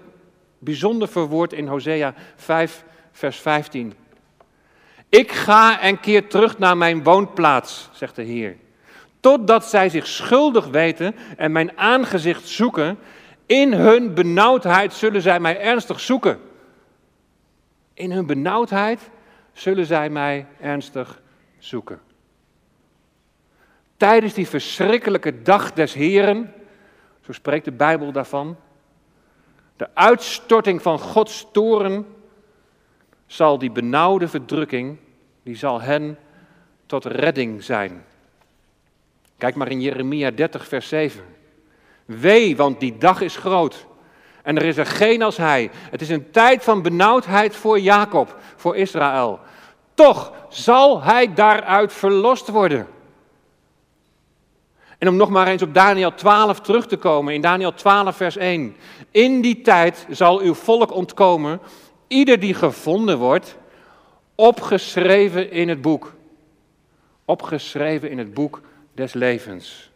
bijzonder 0.58 1.08
verwoord 1.08 1.52
in 1.52 1.66
Hosea 1.66 2.14
5, 2.36 2.84
vers 3.12 3.38
15. 3.38 3.94
Ik 5.08 5.32
ga 5.32 5.80
en 5.80 6.00
keer 6.00 6.28
terug 6.28 6.58
naar 6.58 6.76
mijn 6.76 7.02
woonplaats, 7.02 7.88
zegt 7.92 8.16
de 8.16 8.22
Heer. 8.22 8.56
Totdat 9.20 9.64
zij 9.64 9.88
zich 9.88 10.06
schuldig 10.06 10.66
weten 10.66 11.14
en 11.36 11.52
mijn 11.52 11.78
aangezicht 11.78 12.48
zoeken. 12.48 12.98
In 13.46 13.72
hun 13.72 14.14
benauwdheid 14.14 14.92
zullen 14.92 15.22
zij 15.22 15.40
mij 15.40 15.60
ernstig 15.60 16.00
zoeken. 16.00 16.38
In 17.94 18.10
hun 18.10 18.26
benauwdheid 18.26 19.10
zullen 19.52 19.86
zij 19.86 20.10
mij 20.10 20.46
ernstig 20.60 21.20
zoeken. 21.58 22.00
Tijdens 23.96 24.34
die 24.34 24.48
verschrikkelijke 24.48 25.42
dag 25.42 25.72
des 25.72 25.94
Heren, 25.94 26.54
zo 27.30 27.36
spreekt 27.36 27.64
de 27.64 27.72
Bijbel 27.72 28.12
daarvan, 28.12 28.56
de 29.76 29.88
uitstorting 29.94 30.82
van 30.82 30.98
Gods 30.98 31.46
toren, 31.52 32.06
zal 33.26 33.58
die 33.58 33.70
benauwde 33.70 34.28
verdrukking, 34.28 34.98
die 35.42 35.56
zal 35.56 35.80
hen 35.80 36.18
tot 36.86 37.04
redding 37.04 37.62
zijn. 37.62 38.04
Kijk 39.38 39.54
maar 39.54 39.70
in 39.70 39.80
Jeremia 39.80 40.30
30, 40.30 40.66
vers 40.66 40.88
7. 40.88 41.24
Wee, 42.04 42.56
want 42.56 42.80
die 42.80 42.98
dag 42.98 43.20
is 43.20 43.36
groot. 43.36 43.86
En 44.42 44.56
er 44.56 44.64
is 44.64 44.76
er 44.76 44.86
geen 44.86 45.22
als 45.22 45.36
hij. 45.36 45.70
Het 45.90 46.00
is 46.00 46.08
een 46.08 46.30
tijd 46.30 46.64
van 46.64 46.82
benauwdheid 46.82 47.56
voor 47.56 47.80
Jacob, 47.80 48.36
voor 48.56 48.76
Israël. 48.76 49.40
Toch 49.94 50.32
zal 50.48 51.02
hij 51.02 51.34
daaruit 51.34 51.92
verlost 51.92 52.48
worden. 52.48 52.86
En 55.00 55.08
om 55.08 55.16
nog 55.16 55.30
maar 55.30 55.46
eens 55.46 55.62
op 55.62 55.74
Daniel 55.74 56.14
12 56.14 56.60
terug 56.60 56.86
te 56.86 56.96
komen, 56.96 57.34
in 57.34 57.40
Daniel 57.40 57.74
12, 57.74 58.16
vers 58.16 58.36
1. 58.36 58.76
In 59.10 59.40
die 59.40 59.60
tijd 59.60 60.06
zal 60.10 60.40
uw 60.40 60.54
volk 60.54 60.92
ontkomen, 60.92 61.60
ieder 62.06 62.40
die 62.40 62.54
gevonden 62.54 63.18
wordt, 63.18 63.56
opgeschreven 64.34 65.50
in 65.50 65.68
het 65.68 65.80
boek. 65.80 66.14
Opgeschreven 67.24 68.10
in 68.10 68.18
het 68.18 68.34
boek 68.34 68.60
des 68.94 69.12
levens. 69.12 69.90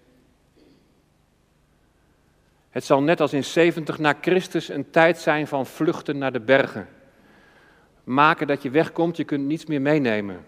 Het 2.70 2.84
zal 2.84 3.02
net 3.02 3.20
als 3.20 3.32
in 3.32 3.44
70 3.44 3.98
na 3.98 4.14
Christus 4.20 4.68
een 4.68 4.90
tijd 4.90 5.18
zijn 5.18 5.46
van 5.46 5.66
vluchten 5.66 6.18
naar 6.18 6.32
de 6.32 6.40
bergen. 6.40 6.88
Maken 8.04 8.46
dat 8.46 8.62
je 8.62 8.70
wegkomt, 8.70 9.16
je 9.16 9.24
kunt 9.24 9.46
niets 9.46 9.66
meer 9.66 9.80
meenemen. 9.80 10.44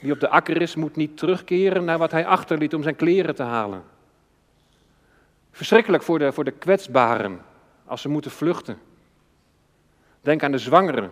Wie 0.00 0.12
op 0.12 0.20
de 0.20 0.28
akker 0.28 0.62
is, 0.62 0.74
moet 0.74 0.96
niet 0.96 1.16
terugkeren 1.16 1.84
naar 1.84 1.98
wat 1.98 2.10
hij 2.10 2.26
achterliet 2.26 2.74
om 2.74 2.82
zijn 2.82 2.96
kleren 2.96 3.34
te 3.34 3.42
halen. 3.42 3.82
Verschrikkelijk 5.50 6.02
voor 6.02 6.18
de, 6.18 6.32
voor 6.32 6.44
de 6.44 6.50
kwetsbaren 6.50 7.40
als 7.84 8.00
ze 8.00 8.08
moeten 8.08 8.30
vluchten. 8.30 8.78
Denk 10.20 10.42
aan 10.42 10.52
de 10.52 10.58
zwangeren. 10.58 11.10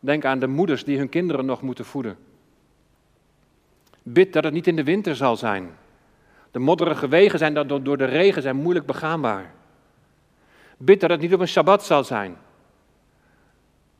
Denk 0.00 0.24
aan 0.24 0.38
de 0.38 0.46
moeders 0.46 0.84
die 0.84 0.98
hun 0.98 1.08
kinderen 1.08 1.44
nog 1.44 1.62
moeten 1.62 1.84
voeden. 1.84 2.18
Bid 4.02 4.32
dat 4.32 4.44
het 4.44 4.52
niet 4.52 4.66
in 4.66 4.76
de 4.76 4.84
winter 4.84 5.16
zal 5.16 5.36
zijn. 5.36 5.70
De 6.50 6.58
modderige 6.58 7.08
wegen 7.08 7.38
zijn 7.38 7.54
door, 7.54 7.82
door 7.82 7.96
de 7.96 8.04
regen 8.04 8.42
zijn 8.42 8.56
moeilijk 8.56 8.86
begaanbaar. 8.86 9.52
Bid 10.76 11.00
dat 11.00 11.10
het 11.10 11.20
niet 11.20 11.34
op 11.34 11.40
een 11.40 11.48
Shabbat 11.48 11.84
zal 11.84 12.04
zijn. 12.04 12.36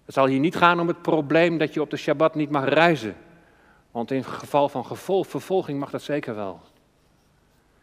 Het 0.04 0.14
zal 0.14 0.26
hier 0.26 0.40
niet 0.40 0.56
gaan 0.56 0.80
om 0.80 0.88
het 0.88 1.02
probleem 1.02 1.58
dat 1.58 1.74
je 1.74 1.80
op 1.80 1.90
de 1.90 1.96
Shabbat 1.96 2.34
niet 2.34 2.50
mag 2.50 2.68
reizen. 2.68 3.16
Want 3.96 4.10
in 4.10 4.24
geval 4.24 4.68
van 4.68 4.84
vervolging 5.26 5.78
mag 5.78 5.90
dat 5.90 6.02
zeker 6.02 6.34
wel. 6.34 6.60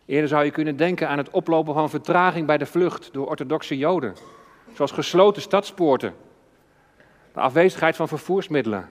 Eerder 0.05 0.29
zou 0.29 0.43
je 0.43 0.51
kunnen 0.51 0.75
denken 0.75 1.09
aan 1.09 1.17
het 1.17 1.29
oplopen 1.29 1.73
van 1.73 1.89
vertraging 1.89 2.47
bij 2.47 2.57
de 2.57 2.65
vlucht 2.65 3.13
door 3.13 3.27
orthodoxe 3.27 3.77
Joden. 3.77 4.15
Zoals 4.73 4.91
gesloten 4.91 5.41
stadspoorten. 5.41 6.15
De 7.33 7.39
afwezigheid 7.39 7.95
van 7.95 8.07
vervoersmiddelen. 8.07 8.89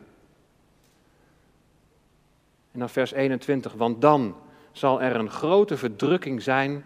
En 2.72 2.78
dan 2.78 2.88
vers 2.88 3.12
21, 3.12 3.72
want 3.72 4.00
dan 4.00 4.36
zal 4.72 5.02
er 5.02 5.16
een 5.16 5.30
grote 5.30 5.76
verdrukking 5.76 6.42
zijn, 6.42 6.84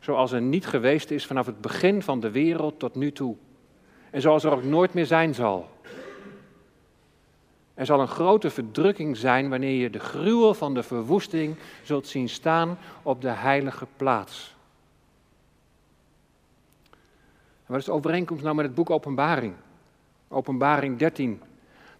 zoals 0.00 0.32
er 0.32 0.42
niet 0.42 0.66
geweest 0.66 1.10
is 1.10 1.26
vanaf 1.26 1.46
het 1.46 1.60
begin 1.60 2.02
van 2.02 2.20
de 2.20 2.30
wereld 2.30 2.78
tot 2.78 2.94
nu 2.94 3.12
toe. 3.12 3.36
En 4.10 4.20
zoals 4.20 4.44
er 4.44 4.52
ook 4.52 4.64
nooit 4.64 4.94
meer 4.94 5.06
zijn 5.06 5.34
zal. 5.34 5.68
Er 7.76 7.86
zal 7.86 8.00
een 8.00 8.08
grote 8.08 8.50
verdrukking 8.50 9.16
zijn 9.16 9.48
wanneer 9.48 9.80
je 9.80 9.90
de 9.90 9.98
gruwel 9.98 10.54
van 10.54 10.74
de 10.74 10.82
verwoesting 10.82 11.56
zult 11.82 12.06
zien 12.06 12.28
staan 12.28 12.78
op 13.02 13.20
de 13.20 13.30
heilige 13.30 13.86
plaats. 13.96 14.54
Wat 17.66 17.78
is 17.78 17.84
de 17.84 17.92
overeenkomst 17.92 18.42
nou 18.42 18.56
met 18.56 18.64
het 18.64 18.74
boek 18.74 18.90
Openbaring? 18.90 19.54
Openbaring 20.28 20.98
13, 20.98 21.42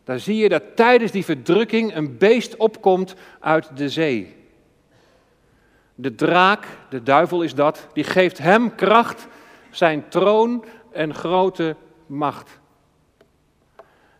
daar 0.04 0.18
zie 0.18 0.36
je 0.36 0.48
dat 0.48 0.62
tijdens 0.74 1.12
die 1.12 1.24
verdrukking 1.24 1.94
een 1.94 2.18
beest 2.18 2.56
opkomt 2.56 3.14
uit 3.40 3.76
de 3.76 3.88
zee. 3.88 4.36
De 5.94 6.14
draak, 6.14 6.66
de 6.88 7.02
duivel 7.02 7.42
is 7.42 7.54
dat, 7.54 7.86
die 7.92 8.04
geeft 8.04 8.38
hem 8.38 8.74
kracht, 8.74 9.26
zijn 9.70 10.08
troon 10.08 10.64
en 10.92 11.14
grote 11.14 11.76
macht. 12.06 12.58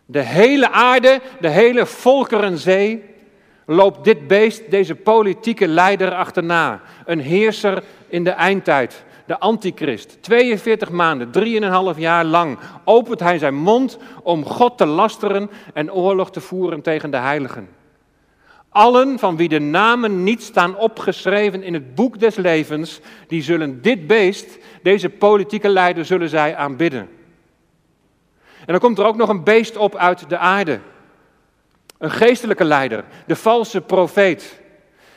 De 0.09 0.21
hele 0.21 0.71
aarde, 0.71 1.21
de 1.39 1.49
hele 1.49 1.85
volkerenzee 1.85 3.03
loopt 3.65 4.03
dit 4.03 4.27
beest, 4.27 4.71
deze 4.71 4.95
politieke 4.95 5.67
leider 5.67 6.13
achterna. 6.13 6.81
Een 7.05 7.19
heerser 7.19 7.83
in 8.07 8.23
de 8.23 8.29
eindtijd 8.29 9.05
de 9.27 9.39
antichrist. 9.39 10.17
42 10.21 10.89
maanden, 10.89 11.29
3,5 11.93 11.99
jaar 11.99 12.25
lang 12.25 12.57
opent 12.83 13.19
hij 13.19 13.37
zijn 13.37 13.55
mond 13.55 13.97
om 14.23 14.45
God 14.45 14.77
te 14.77 14.85
lasteren 14.85 15.49
en 15.73 15.91
oorlog 15.91 16.31
te 16.31 16.41
voeren 16.41 16.81
tegen 16.81 17.11
de 17.11 17.17
heiligen. 17.17 17.69
Allen 18.69 19.19
van 19.19 19.37
wie 19.37 19.49
de 19.49 19.59
namen 19.59 20.23
niet 20.23 20.43
staan 20.43 20.77
opgeschreven 20.77 21.63
in 21.63 21.73
het 21.73 21.95
boek 21.95 22.19
des 22.19 22.35
levens, 22.35 22.99
die 23.27 23.41
zullen 23.41 23.81
dit 23.81 24.07
beest, 24.07 24.57
deze 24.81 25.09
politieke 25.09 25.69
leider, 25.69 26.05
zullen 26.05 26.29
zij 26.29 26.55
aanbidden. 26.55 27.09
En 28.67 28.73
dan 28.73 28.79
komt 28.79 28.97
er 28.97 29.05
ook 29.05 29.15
nog 29.15 29.29
een 29.29 29.43
beest 29.43 29.77
op 29.77 29.95
uit 29.95 30.29
de 30.29 30.37
aarde. 30.37 30.79
Een 31.97 32.11
geestelijke 32.11 32.63
leider, 32.63 33.03
de 33.25 33.35
valse 33.35 33.81
profeet. 33.81 34.59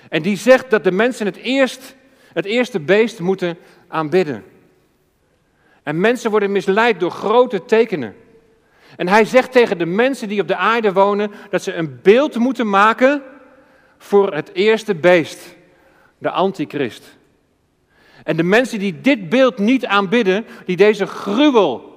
En 0.09 0.23
die 0.23 0.37
zegt 0.37 0.71
dat 0.71 0.85
de 0.85 0.93
mensen 0.93 1.27
het 1.27 1.37
eerst, 1.37 1.95
het 2.33 2.45
eerste 2.45 2.81
beest 2.81 3.21
moeten 3.21 3.59
aanbidden. 3.89 4.45
En 5.83 6.01
mensen 6.01 6.31
worden 6.31 6.53
misleid 6.53 7.01
door 7.01 7.11
grote 7.11 7.65
tekenen. 7.65 8.15
En 8.97 9.09
hij 9.09 9.25
zegt 9.25 9.53
tegen 9.53 9.79
de 9.79 9.87
mensen 9.87 10.29
die 10.29 10.41
op 10.41 10.49
de 10.49 10.57
aarde 10.57 10.93
wonen 10.93 11.31
dat 11.51 11.63
ze 11.63 11.75
een 11.75 11.99
beeld 12.03 12.37
moeten 12.37 12.69
maken 12.69 13.23
voor 13.99 14.35
het 14.35 14.51
eerste 14.55 14.95
beest, 14.95 15.57
de 16.19 16.31
antichrist. 16.31 17.17
En 18.25 18.37
de 18.37 18.43
mensen 18.43 18.79
die 18.79 19.01
dit 19.01 19.29
beeld 19.29 19.59
niet 19.59 19.87
aanbidden, 19.87 20.47
die 20.65 20.77
deze 20.77 21.07
gruwel 21.07 21.90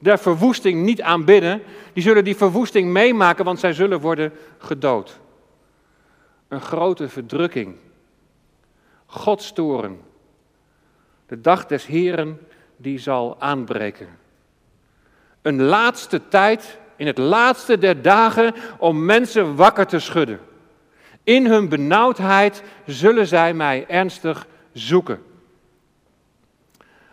der 0.00 0.18
verwoesting 0.18 0.82
niet 0.82 1.02
aanbidden, 1.02 1.62
die 1.92 2.02
zullen 2.02 2.24
die 2.24 2.36
verwoesting 2.36 2.90
meemaken, 2.90 3.44
want 3.44 3.60
zij 3.60 3.72
zullen 3.72 4.00
worden 4.00 4.32
gedood. 4.58 5.20
Een 6.48 6.60
grote 6.60 7.08
verdrukking. 7.08 7.76
Godstoren 9.06 10.00
de 11.30 11.40
dag 11.40 11.66
des 11.66 11.86
Heren 11.86 12.40
die 12.76 12.98
zal 12.98 13.36
aanbreken. 13.38 14.08
Een 15.42 15.62
laatste 15.62 16.28
tijd, 16.28 16.78
in 16.96 17.06
het 17.06 17.18
laatste 17.18 17.78
der 17.78 18.02
dagen, 18.02 18.54
om 18.78 19.04
mensen 19.04 19.56
wakker 19.56 19.86
te 19.86 19.98
schudden. 19.98 20.40
In 21.22 21.46
hun 21.46 21.68
benauwdheid 21.68 22.62
zullen 22.86 23.26
zij 23.26 23.54
mij 23.54 23.84
ernstig 23.88 24.46
zoeken. 24.72 25.22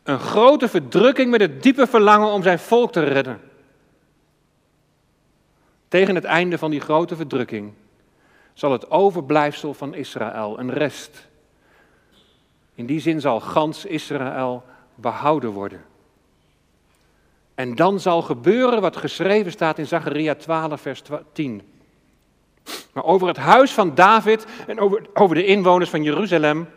Een 0.08 0.20
grote 0.20 0.67
verdrukking 0.67 1.32
met 1.32 1.41
het 1.41 1.63
diepe 1.63 1.88
verlangen 1.88 2.28
om 2.28 2.43
zijn 2.43 2.60
volk 2.60 2.91
te 2.91 3.04
redden. 3.04 3.41
Tegen 5.88 6.15
het 6.15 6.24
einde 6.24 6.58
van 6.58 6.72
die 6.72 6.80
grote 6.80 7.15
verdrukking 7.15 7.74
zal 8.54 8.72
het 8.72 8.91
overblijfsel 8.91 9.74
van 9.74 9.93
Israël, 9.93 10.60
een 10.60 10.72
rest. 10.72 11.28
In 12.76 12.86
die 12.86 13.00
zin 13.00 13.22
zal 13.22 13.39
gans 13.39 13.86
Israël 13.86 14.63
behouden 14.96 15.52
worden. 15.52 15.86
En 17.56 17.76
dan 17.76 18.00
zal 18.00 18.22
gebeuren 18.22 18.82
wat 18.82 18.98
geschreven 18.98 19.52
staat 19.52 19.78
in 19.78 19.88
Zacharia 19.88 20.36
12, 20.36 20.82
vers 20.82 21.02
10. 21.34 21.62
Maar 22.93 23.04
over 23.04 23.28
het 23.28 23.38
huis 23.38 23.72
van 23.74 23.96
David 23.96 24.46
en 24.67 24.80
over, 24.80 25.02
over 25.13 25.36
de 25.36 25.46
inwoners 25.46 25.89
van 25.89 26.04
Jeruzalem 26.04 26.67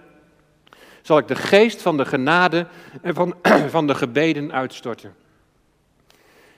zal 1.02 1.18
ik 1.18 1.28
de 1.28 1.34
geest 1.34 1.82
van 1.82 1.96
de 1.96 2.04
genade 2.04 2.66
en 3.02 3.14
van, 3.14 3.34
van 3.68 3.86
de 3.86 3.94
gebeden 3.94 4.52
uitstorten. 4.52 5.14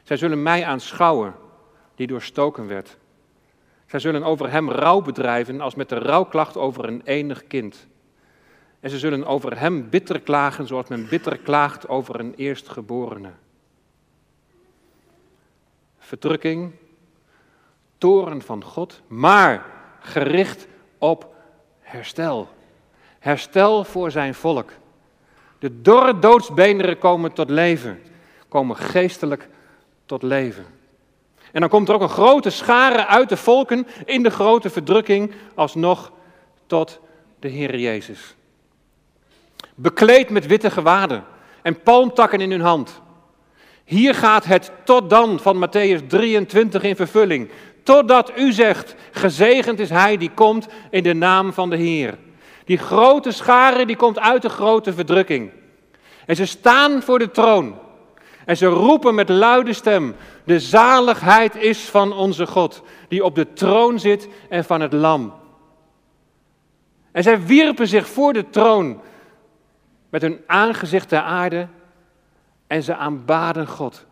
Zij 0.03 0.17
zullen 0.17 0.43
mij 0.43 0.65
aanschouwen, 0.65 1.35
die 1.95 2.07
doorstoken 2.07 2.67
werd. 2.67 2.97
Zij 3.87 4.01
zullen 4.01 4.25
over 4.25 4.51
hem 4.51 4.71
rouw 4.71 5.01
bedrijven 5.01 5.61
als 5.61 5.75
met 5.75 5.89
de 5.89 5.99
rouwklacht 5.99 6.57
over 6.57 6.85
een 6.85 7.03
enig 7.05 7.47
kind. 7.47 7.87
En 8.81 8.91
ze 8.91 8.99
zullen 8.99 9.27
over 9.27 9.59
hem 9.59 9.89
bitter 9.91 10.21
klagen 10.21 10.67
zoals 10.67 10.89
men 10.89 11.09
bitter 11.09 11.39
klaagt 11.39 11.89
over 11.89 12.21
een 12.21 12.35
eerstgeborene. 12.35 13.31
Verdrukking, 15.99 16.73
toren 17.99 18.43
van 18.43 18.65
God, 18.65 19.01
maar 19.07 19.67
gericht 20.01 20.67
op 20.99 21.35
herstel. 21.81 22.49
Herstel 23.23 23.85
voor 23.85 24.11
zijn 24.11 24.35
volk. 24.35 24.71
De 25.59 25.81
dorre 25.81 26.19
doodsbeenderen 26.19 26.99
komen 26.99 27.33
tot 27.33 27.51
leven, 27.51 28.01
komen 28.49 28.77
geestelijk 28.77 29.49
tot 30.07 30.23
leven. 30.23 30.67
En 31.53 31.61
dan 31.61 31.69
komt 31.69 31.89
er 31.89 31.95
ook 31.95 32.01
een 32.01 32.09
grote 32.09 32.51
schare 32.51 33.07
uit 33.07 33.29
de 33.29 33.37
volken 33.37 33.87
in 34.05 34.23
de 34.23 34.31
grote 34.31 34.71
verdrukking 34.71 35.33
alsnog 35.55 36.13
tot 36.67 37.01
de 37.39 37.49
Heer 37.49 37.79
Jezus. 37.79 38.35
Bekleed 39.75 40.31
met 40.31 40.47
witte 40.47 40.71
gewaden 40.71 41.25
en 41.63 41.83
palmtakken 41.83 42.41
in 42.41 42.51
hun 42.51 42.61
hand. 42.61 43.01
Hier 43.85 44.15
gaat 44.15 44.45
het 44.45 44.73
tot 44.85 45.11
dan 45.11 45.41
van 45.41 45.67
Matthäus 45.67 46.07
23 46.07 46.83
in 46.83 46.97
vervulling. 46.97 47.51
Totdat 47.83 48.39
u 48.39 48.53
zegt, 48.53 48.95
gezegend 49.11 49.79
is 49.79 49.91
hij 49.91 50.17
die 50.17 50.31
komt 50.35 50.67
in 50.91 51.03
de 51.03 51.15
naam 51.15 51.53
van 51.53 51.71
de 51.71 51.77
Heer. 51.77 52.19
Die 52.65 52.79
grote 52.79 53.31
schare 53.31 53.87
die 53.87 53.97
komt 53.97 54.19
uit 54.19 54.43
de 54.43 54.49
grote 54.49 54.93
verdrukking. 54.93 55.51
En 56.27 56.37
ze 56.37 56.47
staan 56.47 57.03
voor 57.03 57.19
de 57.19 57.31
troon. 57.31 57.79
En 58.45 58.57
ze 58.57 58.67
roepen 58.67 59.15
met 59.15 59.29
luide 59.29 59.73
stem, 59.73 60.17
de 60.45 60.61
zaligheid 60.61 61.57
is 61.57 61.81
van 61.81 62.13
onze 62.13 62.47
God, 62.47 62.83
die 63.09 63.25
op 63.25 63.35
de 63.35 63.53
troon 63.53 63.99
zit 63.99 64.29
en 64.49 64.65
van 64.65 64.81
het 64.81 64.93
lam. 64.93 65.35
En 67.13 67.23
zij 67.23 67.43
wierpen 67.43 67.89
zich 67.89 68.09
voor 68.09 68.33
de 68.33 68.51
troon 68.51 69.01
met 70.09 70.23
hun 70.23 70.41
aangezicht 70.47 71.09
ter 71.09 71.21
aarde 71.21 71.69
en 72.67 72.83
ze 72.83 72.97
aanbaden 72.97 73.67
God. 73.67 74.07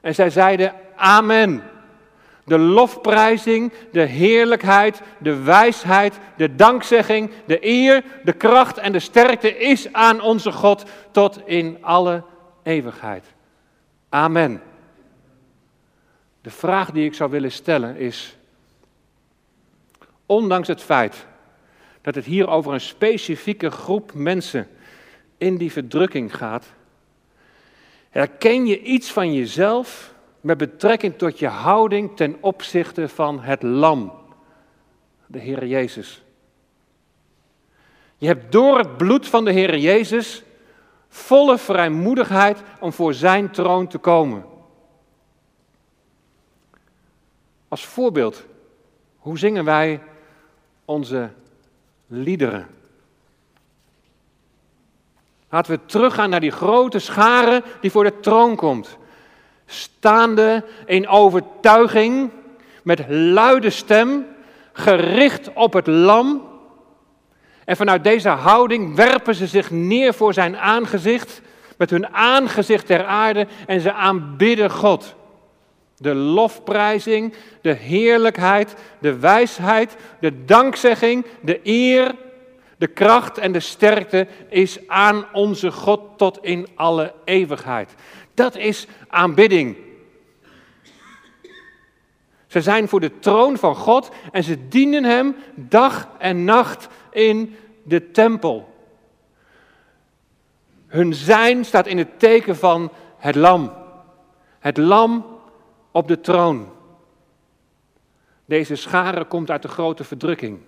En 0.00 0.14
zij 0.14 0.30
zeiden, 0.30 0.74
amen. 0.96 1.62
De 2.46 2.58
lofprijzing, 2.58 3.72
de 3.92 4.00
heerlijkheid, 4.00 5.00
de 5.18 5.42
wijsheid, 5.42 6.18
de 6.36 6.54
dankzegging, 6.54 7.30
de 7.46 7.66
eer, 7.66 8.04
de 8.24 8.32
kracht 8.32 8.78
en 8.78 8.92
de 8.92 8.98
sterkte 8.98 9.58
is 9.58 9.92
aan 9.92 10.20
onze 10.20 10.52
God 10.52 10.84
tot 11.10 11.40
in 11.46 11.78
alle 11.80 12.22
eeuwigheid. 12.62 13.24
Amen. 14.08 14.62
De 16.40 16.50
vraag 16.50 16.90
die 16.90 17.04
ik 17.04 17.14
zou 17.14 17.30
willen 17.30 17.52
stellen 17.52 17.96
is, 17.96 18.36
ondanks 20.26 20.68
het 20.68 20.82
feit 20.82 21.26
dat 22.02 22.14
het 22.14 22.24
hier 22.24 22.48
over 22.48 22.72
een 22.72 22.80
specifieke 22.80 23.70
groep 23.70 24.14
mensen 24.14 24.68
in 25.38 25.56
die 25.56 25.72
verdrukking 25.72 26.36
gaat, 26.36 26.66
herken 28.10 28.66
je 28.66 28.82
iets 28.82 29.10
van 29.10 29.34
jezelf 29.34 30.14
met 30.46 30.58
betrekking 30.58 31.18
tot 31.18 31.38
je 31.38 31.46
houding 31.46 32.16
ten 32.16 32.36
opzichte 32.40 33.08
van 33.08 33.40
het 33.40 33.62
lam, 33.62 34.12
de 35.26 35.38
Heer 35.38 35.66
Jezus. 35.66 36.22
Je 38.16 38.26
hebt 38.26 38.52
door 38.52 38.78
het 38.78 38.96
bloed 38.96 39.28
van 39.28 39.44
de 39.44 39.52
Heer 39.52 39.78
Jezus 39.78 40.42
volle 41.08 41.58
vrijmoedigheid 41.58 42.62
om 42.80 42.92
voor 42.92 43.14
Zijn 43.14 43.50
troon 43.50 43.86
te 43.86 43.98
komen. 43.98 44.44
Als 47.68 47.86
voorbeeld, 47.86 48.44
hoe 49.16 49.38
zingen 49.38 49.64
wij 49.64 50.02
onze 50.84 51.30
liederen? 52.06 52.66
Laten 55.48 55.72
we 55.72 55.86
teruggaan 55.86 56.30
naar 56.30 56.40
die 56.40 56.50
grote 56.50 56.98
schare 56.98 57.62
die 57.80 57.90
voor 57.90 58.04
de 58.04 58.20
troon 58.20 58.56
komt. 58.56 58.98
Staande 59.66 60.64
in 60.86 61.08
overtuiging, 61.08 62.30
met 62.82 63.04
luide 63.08 63.70
stem, 63.70 64.26
gericht 64.72 65.52
op 65.52 65.72
het 65.72 65.86
lam. 65.86 66.48
En 67.64 67.76
vanuit 67.76 68.04
deze 68.04 68.28
houding 68.28 68.94
werpen 68.94 69.34
ze 69.34 69.46
zich 69.46 69.70
neer 69.70 70.14
voor 70.14 70.34
zijn 70.34 70.56
aangezicht, 70.56 71.40
met 71.76 71.90
hun 71.90 72.14
aangezicht 72.14 72.86
ter 72.86 73.04
aarde 73.04 73.46
en 73.66 73.80
ze 73.80 73.92
aanbidden 73.92 74.70
God. 74.70 75.14
De 75.96 76.14
lofprijzing, 76.14 77.34
de 77.62 77.72
heerlijkheid, 77.72 78.74
de 78.98 79.18
wijsheid, 79.18 79.96
de 80.20 80.44
dankzegging, 80.44 81.26
de 81.40 81.60
eer, 81.62 82.14
de 82.78 82.86
kracht 82.86 83.38
en 83.38 83.52
de 83.52 83.60
sterkte 83.60 84.26
is 84.48 84.78
aan 84.88 85.26
onze 85.32 85.70
God 85.70 86.00
tot 86.16 86.38
in 86.42 86.68
alle 86.74 87.12
eeuwigheid. 87.24 87.94
Dat 88.34 88.56
is 88.56 88.86
aanbidding. 89.16 89.76
Ze 92.46 92.60
zijn 92.60 92.88
voor 92.88 93.00
de 93.00 93.18
troon 93.18 93.56
van 93.56 93.74
God 93.74 94.10
en 94.32 94.44
ze 94.44 94.68
dienen 94.68 95.04
Hem 95.04 95.36
dag 95.54 96.08
en 96.18 96.44
nacht 96.44 96.88
in 97.10 97.56
de 97.82 98.10
tempel. 98.10 98.74
Hun 100.86 101.14
zijn 101.14 101.64
staat 101.64 101.86
in 101.86 101.98
het 101.98 102.18
teken 102.18 102.56
van 102.56 102.92
het 103.16 103.34
lam. 103.34 103.72
Het 104.58 104.76
lam 104.76 105.26
op 105.90 106.08
de 106.08 106.20
troon. 106.20 106.72
Deze 108.44 108.76
schare 108.76 109.24
komt 109.24 109.50
uit 109.50 109.62
de 109.62 109.68
grote 109.68 110.04
verdrukking. 110.04 110.58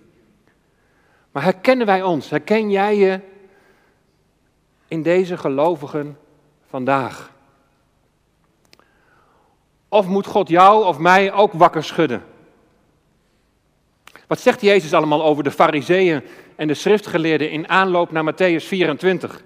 Maar 1.31 1.43
herkennen 1.43 1.85
wij 1.85 2.03
ons? 2.03 2.29
Herken 2.29 2.71
jij 2.71 2.97
je 2.97 3.19
in 4.87 5.01
deze 5.01 5.37
gelovigen 5.37 6.17
vandaag? 6.67 7.37
Of 9.89 10.07
moet 10.07 10.25
God 10.25 10.49
jou 10.49 10.85
of 10.85 10.97
mij 10.97 11.33
ook 11.33 11.53
wakker 11.53 11.83
schudden? 11.83 12.23
Wat 14.27 14.39
zegt 14.39 14.61
Jezus 14.61 14.93
allemaal 14.93 15.23
over 15.23 15.43
de 15.43 15.51
fariseeën 15.51 16.21
en 16.55 16.67
de 16.67 16.73
schriftgeleerden 16.73 17.51
in 17.51 17.69
aanloop 17.69 18.11
naar 18.11 18.33
Matthäus 18.33 18.65
24? 18.65 19.43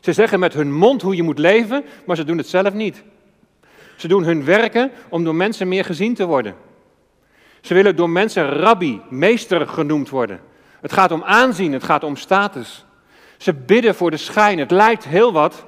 Ze 0.00 0.12
zeggen 0.12 0.40
met 0.40 0.54
hun 0.54 0.72
mond 0.72 1.02
hoe 1.02 1.16
je 1.16 1.22
moet 1.22 1.38
leven, 1.38 1.84
maar 2.04 2.16
ze 2.16 2.24
doen 2.24 2.38
het 2.38 2.48
zelf 2.48 2.72
niet. 2.72 3.02
Ze 3.96 4.08
doen 4.08 4.24
hun 4.24 4.44
werken 4.44 4.90
om 5.08 5.24
door 5.24 5.34
mensen 5.34 5.68
meer 5.68 5.84
gezien 5.84 6.14
te 6.14 6.26
worden. 6.26 6.54
Ze 7.60 7.74
willen 7.74 7.96
door 7.96 8.10
mensen 8.10 8.48
rabbi, 8.48 9.00
meester 9.10 9.68
genoemd 9.68 10.08
worden. 10.08 10.40
Het 10.80 10.92
gaat 10.92 11.10
om 11.10 11.24
aanzien, 11.24 11.72
het 11.72 11.84
gaat 11.84 12.04
om 12.04 12.16
status. 12.16 12.84
Ze 13.36 13.54
bidden 13.54 13.94
voor 13.94 14.10
de 14.10 14.16
schijn. 14.16 14.58
Het 14.58 14.70
lijkt 14.70 15.04
heel 15.04 15.32
wat, 15.32 15.64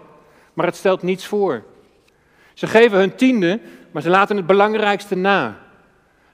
maar 0.54 0.66
het 0.66 0.76
stelt 0.76 1.02
niets 1.02 1.26
voor. 1.26 1.64
Ze 2.59 2.66
geven 2.66 2.99
hun 2.99 3.14
tiende, 3.14 3.61
maar 3.90 4.03
ze 4.03 4.09
laten 4.09 4.37
het 4.37 4.47
belangrijkste 4.47 5.15
na. 5.15 5.59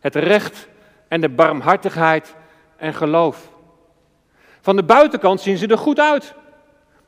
Het 0.00 0.14
recht 0.14 0.68
en 1.08 1.20
de 1.20 1.28
barmhartigheid 1.28 2.34
en 2.76 2.94
geloof. 2.94 3.52
Van 4.60 4.76
de 4.76 4.82
buitenkant 4.82 5.40
zien 5.40 5.56
ze 5.56 5.66
er 5.66 5.78
goed 5.78 6.00
uit, 6.00 6.34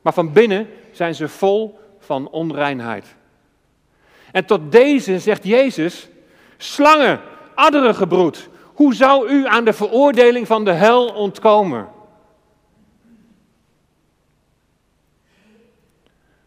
maar 0.03 0.13
van 0.13 0.33
binnen 0.33 0.69
zijn 0.93 1.15
ze 1.15 1.29
vol 1.29 1.79
van 1.99 2.29
onreinheid. 2.29 3.15
En 4.33 4.45
tot 4.45 4.73
deze 4.73 5.19
zegt 5.19 5.45
Jezus: 5.45 6.09
slangen, 6.57 7.21
adderengebroed, 7.55 8.49
hoe 8.65 8.95
zou 8.95 9.29
u 9.29 9.47
aan 9.47 9.65
de 9.65 9.73
veroordeling 9.73 10.47
van 10.47 10.65
de 10.65 10.73
hel 10.73 11.09
ontkomen? 11.09 11.89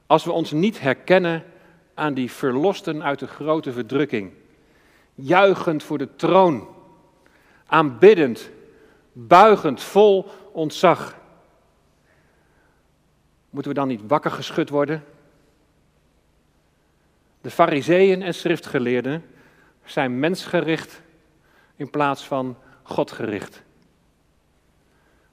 Als 0.08 0.24
we 0.24 0.32
ons 0.32 0.52
niet 0.52 0.80
herkennen 0.80 1.44
aan 2.00 2.14
die 2.14 2.32
verlosten 2.32 3.04
uit 3.04 3.20
de 3.20 3.28
grote 3.28 3.72
verdrukking, 3.72 4.32
juichend 5.16 5.84
voor 5.84 5.98
de 5.98 6.16
troon, 6.16 6.68
aanbiddend, 7.66 8.50
buigend, 9.14 9.82
vol 9.82 10.26
ontzag. 10.52 11.16
Moeten 13.50 13.72
we 13.72 13.78
dan 13.78 13.88
niet 13.88 14.02
wakker 14.08 14.32
geschud 14.32 14.70
worden? 14.70 15.04
De 17.42 17.52
fariseeën 17.52 18.22
en 18.22 18.34
schriftgeleerden 18.34 19.26
zijn 19.84 20.20
mensgericht 20.20 21.02
in 21.76 21.90
plaats 21.90 22.28
van 22.28 22.58
God 22.84 23.12
gericht. 23.12 23.62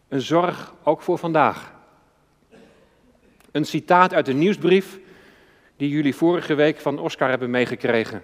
Een 0.08 0.20
zorg 0.20 0.74
ook 0.82 1.02
voor 1.02 1.18
vandaag. 1.18 1.74
Een 3.50 3.64
citaat 3.64 4.14
uit 4.14 4.26
de 4.26 4.32
nieuwsbrief 4.32 4.98
die 5.76 5.88
jullie 5.88 6.14
vorige 6.14 6.54
week 6.54 6.80
van 6.80 6.98
Oscar 6.98 7.28
hebben 7.28 7.50
meegekregen. 7.50 8.22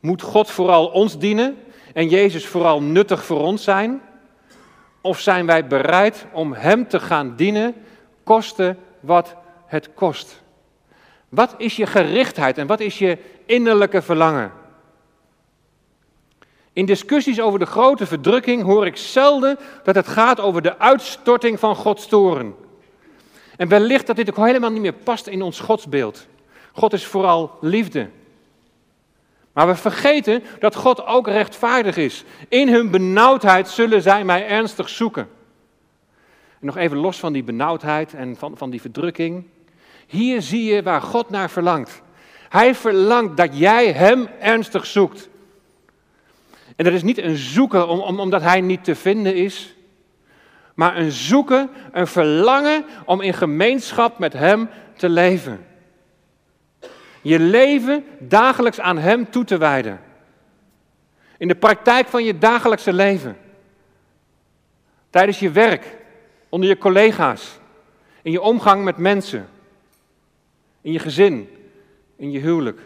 Moet 0.00 0.22
God 0.22 0.50
vooral 0.50 0.86
ons 0.86 1.18
dienen 1.18 1.56
en 1.94 2.08
Jezus 2.08 2.46
vooral 2.46 2.82
nuttig 2.82 3.24
voor 3.24 3.40
ons 3.40 3.64
zijn? 3.64 4.00
Of 5.00 5.20
zijn 5.20 5.46
wij 5.46 5.66
bereid 5.66 6.26
om 6.32 6.52
Hem 6.52 6.88
te 6.88 7.00
gaan 7.00 7.36
dienen, 7.36 7.74
koste 8.24 8.76
wat 9.00 9.36
het 9.66 9.94
kost? 9.94 10.42
Wat 11.28 11.54
is 11.58 11.76
je 11.76 11.86
gerichtheid 11.86 12.58
en 12.58 12.66
wat 12.66 12.80
is 12.80 12.98
je 12.98 13.18
innerlijke 13.46 14.02
verlangen? 14.02 14.52
In 16.72 16.86
discussies 16.86 17.40
over 17.40 17.58
de 17.58 17.66
grote 17.66 18.06
verdrukking 18.06 18.62
hoor 18.62 18.86
ik 18.86 18.96
zelden 18.96 19.58
dat 19.82 19.94
het 19.94 20.08
gaat 20.08 20.40
over 20.40 20.62
de 20.62 20.78
uitstorting 20.78 21.58
van 21.58 21.76
Gods 21.76 22.06
toren. 22.06 22.54
En 23.58 23.68
wellicht 23.68 24.06
dat 24.06 24.16
dit 24.16 24.30
ook 24.30 24.46
helemaal 24.46 24.70
niet 24.70 24.80
meer 24.80 24.92
past 24.92 25.26
in 25.26 25.42
ons 25.42 25.60
godsbeeld. 25.60 26.26
God 26.72 26.92
is 26.92 27.06
vooral 27.06 27.58
liefde. 27.60 28.08
Maar 29.52 29.66
we 29.66 29.74
vergeten 29.74 30.42
dat 30.58 30.74
God 30.74 31.06
ook 31.06 31.26
rechtvaardig 31.26 31.96
is. 31.96 32.24
In 32.48 32.68
hun 32.68 32.90
benauwdheid 32.90 33.68
zullen 33.68 34.02
zij 34.02 34.24
mij 34.24 34.46
ernstig 34.46 34.88
zoeken. 34.88 35.28
En 36.60 36.66
nog 36.66 36.76
even 36.76 36.96
los 36.96 37.18
van 37.18 37.32
die 37.32 37.42
benauwdheid 37.42 38.14
en 38.14 38.36
van, 38.36 38.56
van 38.56 38.70
die 38.70 38.80
verdrukking. 38.80 39.44
Hier 40.06 40.42
zie 40.42 40.64
je 40.64 40.82
waar 40.82 41.02
God 41.02 41.30
naar 41.30 41.50
verlangt. 41.50 42.02
Hij 42.48 42.74
verlangt 42.74 43.36
dat 43.36 43.58
jij 43.58 43.92
Hem 43.92 44.28
ernstig 44.40 44.86
zoekt. 44.86 45.28
En 46.76 46.84
dat 46.84 46.92
is 46.92 47.02
niet 47.02 47.18
een 47.18 47.36
zoeken 47.36 47.88
om, 47.88 48.00
om, 48.00 48.20
omdat 48.20 48.42
Hij 48.42 48.60
niet 48.60 48.84
te 48.84 48.94
vinden 48.94 49.34
is, 49.34 49.76
maar 50.78 50.96
een 50.96 51.12
zoeken, 51.12 51.70
een 51.92 52.06
verlangen 52.06 52.84
om 53.04 53.20
in 53.20 53.34
gemeenschap 53.34 54.18
met 54.18 54.32
Hem 54.32 54.68
te 54.96 55.08
leven. 55.08 55.66
Je 57.22 57.38
leven 57.38 58.04
dagelijks 58.18 58.80
aan 58.80 58.98
Hem 58.98 59.30
toe 59.30 59.44
te 59.44 59.56
wijden. 59.56 60.00
In 61.38 61.48
de 61.48 61.54
praktijk 61.54 62.08
van 62.08 62.24
je 62.24 62.38
dagelijkse 62.38 62.92
leven. 62.92 63.36
Tijdens 65.10 65.38
je 65.38 65.50
werk, 65.50 65.96
onder 66.48 66.68
je 66.68 66.78
collega's, 66.78 67.58
in 68.22 68.32
je 68.32 68.40
omgang 68.40 68.84
met 68.84 68.96
mensen, 68.96 69.48
in 70.80 70.92
je 70.92 70.98
gezin, 70.98 71.48
in 72.16 72.30
je 72.30 72.38
huwelijk. 72.38 72.80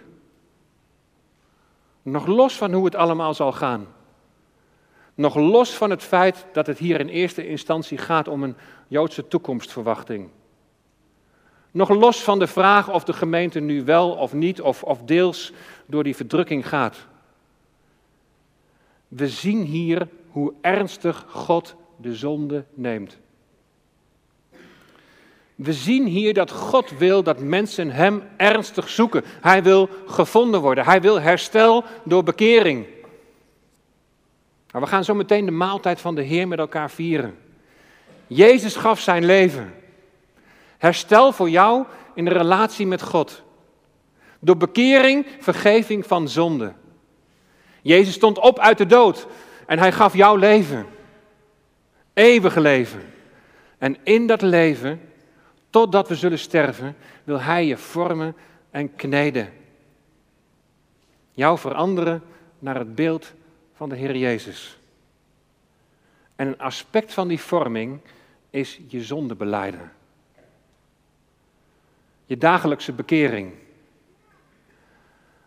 Nog 2.02 2.26
los 2.26 2.56
van 2.56 2.72
hoe 2.72 2.84
het 2.84 2.94
allemaal 2.94 3.34
zal 3.34 3.52
gaan. 3.52 3.86
Nog 5.14 5.34
los 5.34 5.70
van 5.70 5.90
het 5.90 6.02
feit 6.02 6.46
dat 6.52 6.66
het 6.66 6.78
hier 6.78 7.00
in 7.00 7.08
eerste 7.08 7.48
instantie 7.48 7.98
gaat 7.98 8.28
om 8.28 8.42
een 8.42 8.56
Joodse 8.88 9.28
toekomstverwachting. 9.28 10.28
Nog 11.70 11.88
los 11.88 12.22
van 12.22 12.38
de 12.38 12.46
vraag 12.46 12.92
of 12.92 13.04
de 13.04 13.12
gemeente 13.12 13.60
nu 13.60 13.84
wel 13.84 14.10
of 14.10 14.32
niet 14.32 14.60
of, 14.60 14.82
of 14.82 15.02
deels 15.02 15.52
door 15.86 16.04
die 16.04 16.16
verdrukking 16.16 16.68
gaat. 16.68 17.06
We 19.08 19.28
zien 19.28 19.62
hier 19.62 20.08
hoe 20.28 20.52
ernstig 20.60 21.24
God 21.28 21.74
de 21.96 22.14
zonde 22.14 22.64
neemt. 22.74 23.18
We 25.54 25.72
zien 25.72 26.06
hier 26.06 26.34
dat 26.34 26.50
God 26.50 26.98
wil 26.98 27.22
dat 27.22 27.40
mensen 27.40 27.90
Hem 27.90 28.22
ernstig 28.36 28.88
zoeken. 28.88 29.24
Hij 29.40 29.62
wil 29.62 29.88
gevonden 30.06 30.60
worden. 30.60 30.84
Hij 30.84 31.00
wil 31.00 31.20
herstel 31.20 31.84
door 32.04 32.22
bekering. 32.22 32.86
Maar 34.72 34.80
we 34.82 34.86
gaan 34.86 35.04
zo 35.04 35.14
meteen 35.14 35.44
de 35.44 35.50
maaltijd 35.50 36.00
van 36.00 36.14
de 36.14 36.22
Heer 36.22 36.48
met 36.48 36.58
elkaar 36.58 36.90
vieren. 36.90 37.38
Jezus 38.26 38.76
gaf 38.76 39.00
zijn 39.00 39.24
leven. 39.24 39.74
Herstel 40.78 41.32
voor 41.32 41.50
jou 41.50 41.84
in 42.14 42.24
de 42.24 42.30
relatie 42.30 42.86
met 42.86 43.02
God. 43.02 43.42
Door 44.38 44.56
bekering, 44.56 45.26
vergeving 45.40 46.06
van 46.06 46.28
zonde. 46.28 46.72
Jezus 47.82 48.14
stond 48.14 48.38
op 48.38 48.58
uit 48.58 48.78
de 48.78 48.86
dood 48.86 49.26
en 49.66 49.78
hij 49.78 49.92
gaf 49.92 50.14
jouw 50.14 50.36
leven. 50.36 50.86
Eeuwige 52.12 52.60
leven. 52.60 53.02
En 53.78 53.96
in 54.02 54.26
dat 54.26 54.42
leven, 54.42 55.00
totdat 55.70 56.08
we 56.08 56.14
zullen 56.14 56.38
sterven, 56.38 56.96
wil 57.24 57.40
hij 57.40 57.66
je 57.66 57.76
vormen 57.76 58.36
en 58.70 58.94
kneden. 58.94 59.52
Jou 61.32 61.58
veranderen 61.58 62.22
naar 62.58 62.78
het 62.78 62.94
beeld 62.94 63.32
van 63.82 63.90
de 63.90 63.96
Heer 63.96 64.16
Jezus. 64.16 64.78
En 66.36 66.46
een 66.46 66.58
aspect 66.58 67.12
van 67.12 67.28
die 67.28 67.40
vorming 67.40 68.00
is 68.50 68.80
je 68.88 69.02
zonde 69.02 69.34
beleiden. 69.34 69.92
Je 72.26 72.36
dagelijkse 72.36 72.92
bekering. 72.92 73.52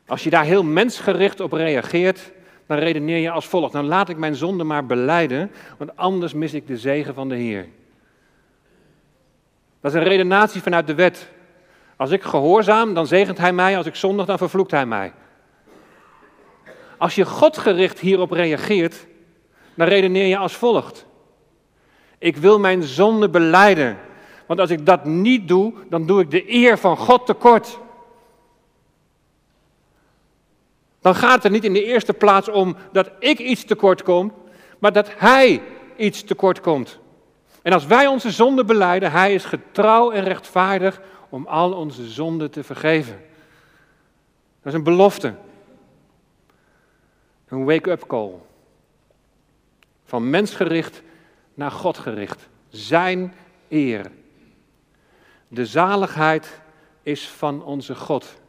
Als 0.06 0.24
je 0.24 0.30
daar 0.30 0.44
heel 0.44 0.64
mensgericht 0.64 1.40
op 1.40 1.52
reageert, 1.52 2.32
dan 2.66 2.78
redeneer 2.78 3.18
je 3.18 3.32
als 3.32 3.48
volgt. 3.48 3.74
Dan 3.74 3.86
laat 3.86 4.10
ik 4.10 4.18
mijn 4.18 4.36
zonde 4.36 4.64
maar 4.64 4.86
beleiden, 4.86 5.52
want 5.78 5.98
anders 5.98 6.34
mis 6.34 6.54
ik 6.54 6.68
de 6.68 6.78
zegen 6.78 7.14
van 7.14 7.30
de 7.30 7.36
Heer. 7.36 7.68
Dat 9.82 9.94
is 9.94 10.00
een 10.00 10.08
redenatie 10.08 10.62
vanuit 10.62 10.88
de 10.88 10.96
wet. 10.96 11.30
Als 11.96 12.12
ik 12.12 12.24
gehoorzaam, 12.24 12.94
dan 12.94 13.08
zegent 13.08 13.38
Hij 13.38 13.54
mij. 13.54 13.78
Als 13.78 13.86
ik 13.86 13.96
zondig, 13.96 14.26
dan 14.26 14.38
vervloekt 14.38 14.72
Hij 14.72 14.86
mij. 14.86 15.14
Als 16.98 17.16
je 17.16 17.26
godgericht 17.26 18.00
hierop 18.00 18.32
reageert, 18.32 19.06
dan 19.74 19.88
redeneer 19.88 20.26
je 20.26 20.38
als 20.38 20.56
volgt. 20.56 21.06
Ik 22.18 22.38
wil 22.38 22.60
mijn 22.60 22.84
zonde 22.84 23.30
beleiden, 23.30 23.98
want 24.46 24.60
als 24.60 24.70
ik 24.70 24.86
dat 24.86 25.06
niet 25.06 25.48
doe, 25.48 25.74
dan 25.90 26.06
doe 26.06 26.22
ik 26.22 26.32
de 26.32 26.54
eer 26.54 26.78
van 26.78 26.98
God 26.98 27.26
tekort. 27.26 27.80
Dan 31.02 31.16
gaat 31.16 31.36
het 31.36 31.44
er 31.44 31.52
niet 31.52 31.64
in 31.64 31.74
de 31.74 31.84
eerste 31.84 32.14
plaats 32.14 32.50
om 32.50 32.76
dat 32.92 33.12
ik 33.20 33.40
iets 33.40 33.66
tekort 33.66 34.04
kom, 34.04 34.34
maar 34.80 34.94
dat 34.94 35.10
Hij 35.18 35.62
iets 35.98 36.24
tekort 36.24 36.62
komt. 36.62 37.00
En 37.62 37.74
als 37.74 37.86
wij 37.86 38.08
onze 38.08 38.32
zonde 38.32 38.66
beleiden, 38.66 39.12
Hij 39.12 39.34
is 39.34 39.46
getrouw 39.46 40.12
en 40.12 40.24
rechtvaardig 40.24 41.02
om 41.30 41.48
al 41.48 41.74
onze 41.74 42.08
zonden 42.08 42.52
te 42.52 42.64
vergeven. 42.64 43.22
Dat 44.62 44.74
is 44.74 44.74
een 44.74 44.84
belofte. 44.84 45.34
Een 47.48 47.66
wake-up 47.66 48.08
call. 48.08 48.32
Van 50.06 50.30
mensgericht 50.30 51.02
naar 51.54 51.72
God 51.72 51.98
gericht. 51.98 52.48
Zijn 52.70 53.34
eer. 53.70 54.12
De 55.48 55.66
zaligheid 55.66 56.60
is 57.04 57.30
van 57.30 57.64
onze 57.64 57.96
God, 57.96 58.40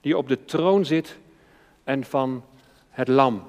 die 0.00 0.16
op 0.16 0.28
de 0.28 0.44
troon 0.44 0.84
zit 0.84 1.18
en 1.84 2.04
van 2.04 2.44
het 2.90 3.08
lam. 3.08 3.44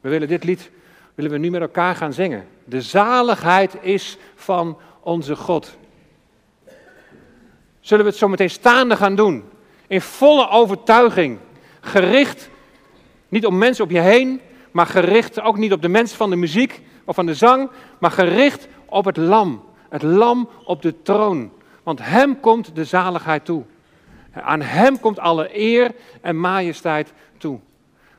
We 0.00 0.08
willen 0.08 0.28
dit 0.28 0.44
lied 0.44 0.70
willen 1.14 1.30
we 1.30 1.38
nu 1.38 1.50
met 1.50 1.60
elkaar 1.60 1.96
gaan 1.96 2.12
zingen. 2.12 2.46
De 2.64 2.80
zaligheid 2.80 3.76
is 3.80 4.16
van 4.34 4.78
onze 5.00 5.36
God. 5.36 5.76
Zullen 7.80 8.04
we 8.04 8.10
het 8.10 8.20
zo 8.20 8.28
meteen 8.28 8.50
staande 8.50 8.96
gaan 8.96 9.16
doen? 9.16 9.44
In 9.86 10.00
volle 10.00 10.48
overtuiging, 10.48 11.38
gericht 11.80 12.50
niet 13.34 13.46
op 13.46 13.52
mensen 13.52 13.84
op 13.84 13.90
je 13.90 14.00
heen, 14.00 14.40
maar 14.70 14.86
gericht 14.86 15.40
ook 15.40 15.56
niet 15.56 15.72
op 15.72 15.82
de 15.82 15.88
mensen 15.88 16.16
van 16.16 16.30
de 16.30 16.36
muziek 16.36 16.80
of 17.04 17.14
van 17.14 17.26
de 17.26 17.34
zang, 17.34 17.70
maar 17.98 18.10
gericht 18.10 18.68
op 18.84 19.04
het 19.04 19.16
lam. 19.16 19.64
Het 19.88 20.02
lam 20.02 20.48
op 20.64 20.82
de 20.82 21.02
troon. 21.02 21.50
Want 21.82 21.98
hem 22.02 22.40
komt 22.40 22.74
de 22.74 22.84
zaligheid 22.84 23.44
toe. 23.44 23.62
Aan 24.32 24.62
hem 24.62 25.00
komt 25.00 25.18
alle 25.18 25.48
eer 25.58 25.90
en 26.20 26.40
majesteit 26.40 27.12
toe. 27.38 27.58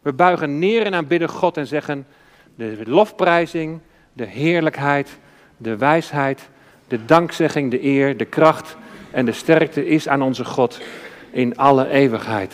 We 0.02 0.14
buigen 0.14 0.60
neer 0.60 0.86
en 0.86 0.94
aanbidden 0.94 1.30
God 1.30 1.58
en 1.58 1.68
zeggen: 1.68 2.08
de 2.56 2.82
lofprijzing, 2.86 3.80
de 4.14 4.26
heerlijkheid, 4.26 5.18
de 5.58 5.78
wijsheid, 5.78 6.50
de 6.88 7.06
dankzegging, 7.06 7.72
de 7.72 7.84
eer, 7.84 8.18
de 8.18 8.26
kracht 8.26 8.78
en 9.12 9.26
de 9.26 9.32
sterkte 9.32 9.88
is 9.88 10.08
aan 10.08 10.22
onze 10.22 10.46
God 10.46 10.80
in 11.32 11.58
alle 11.58 11.90
eeuwigheid. 11.90 12.54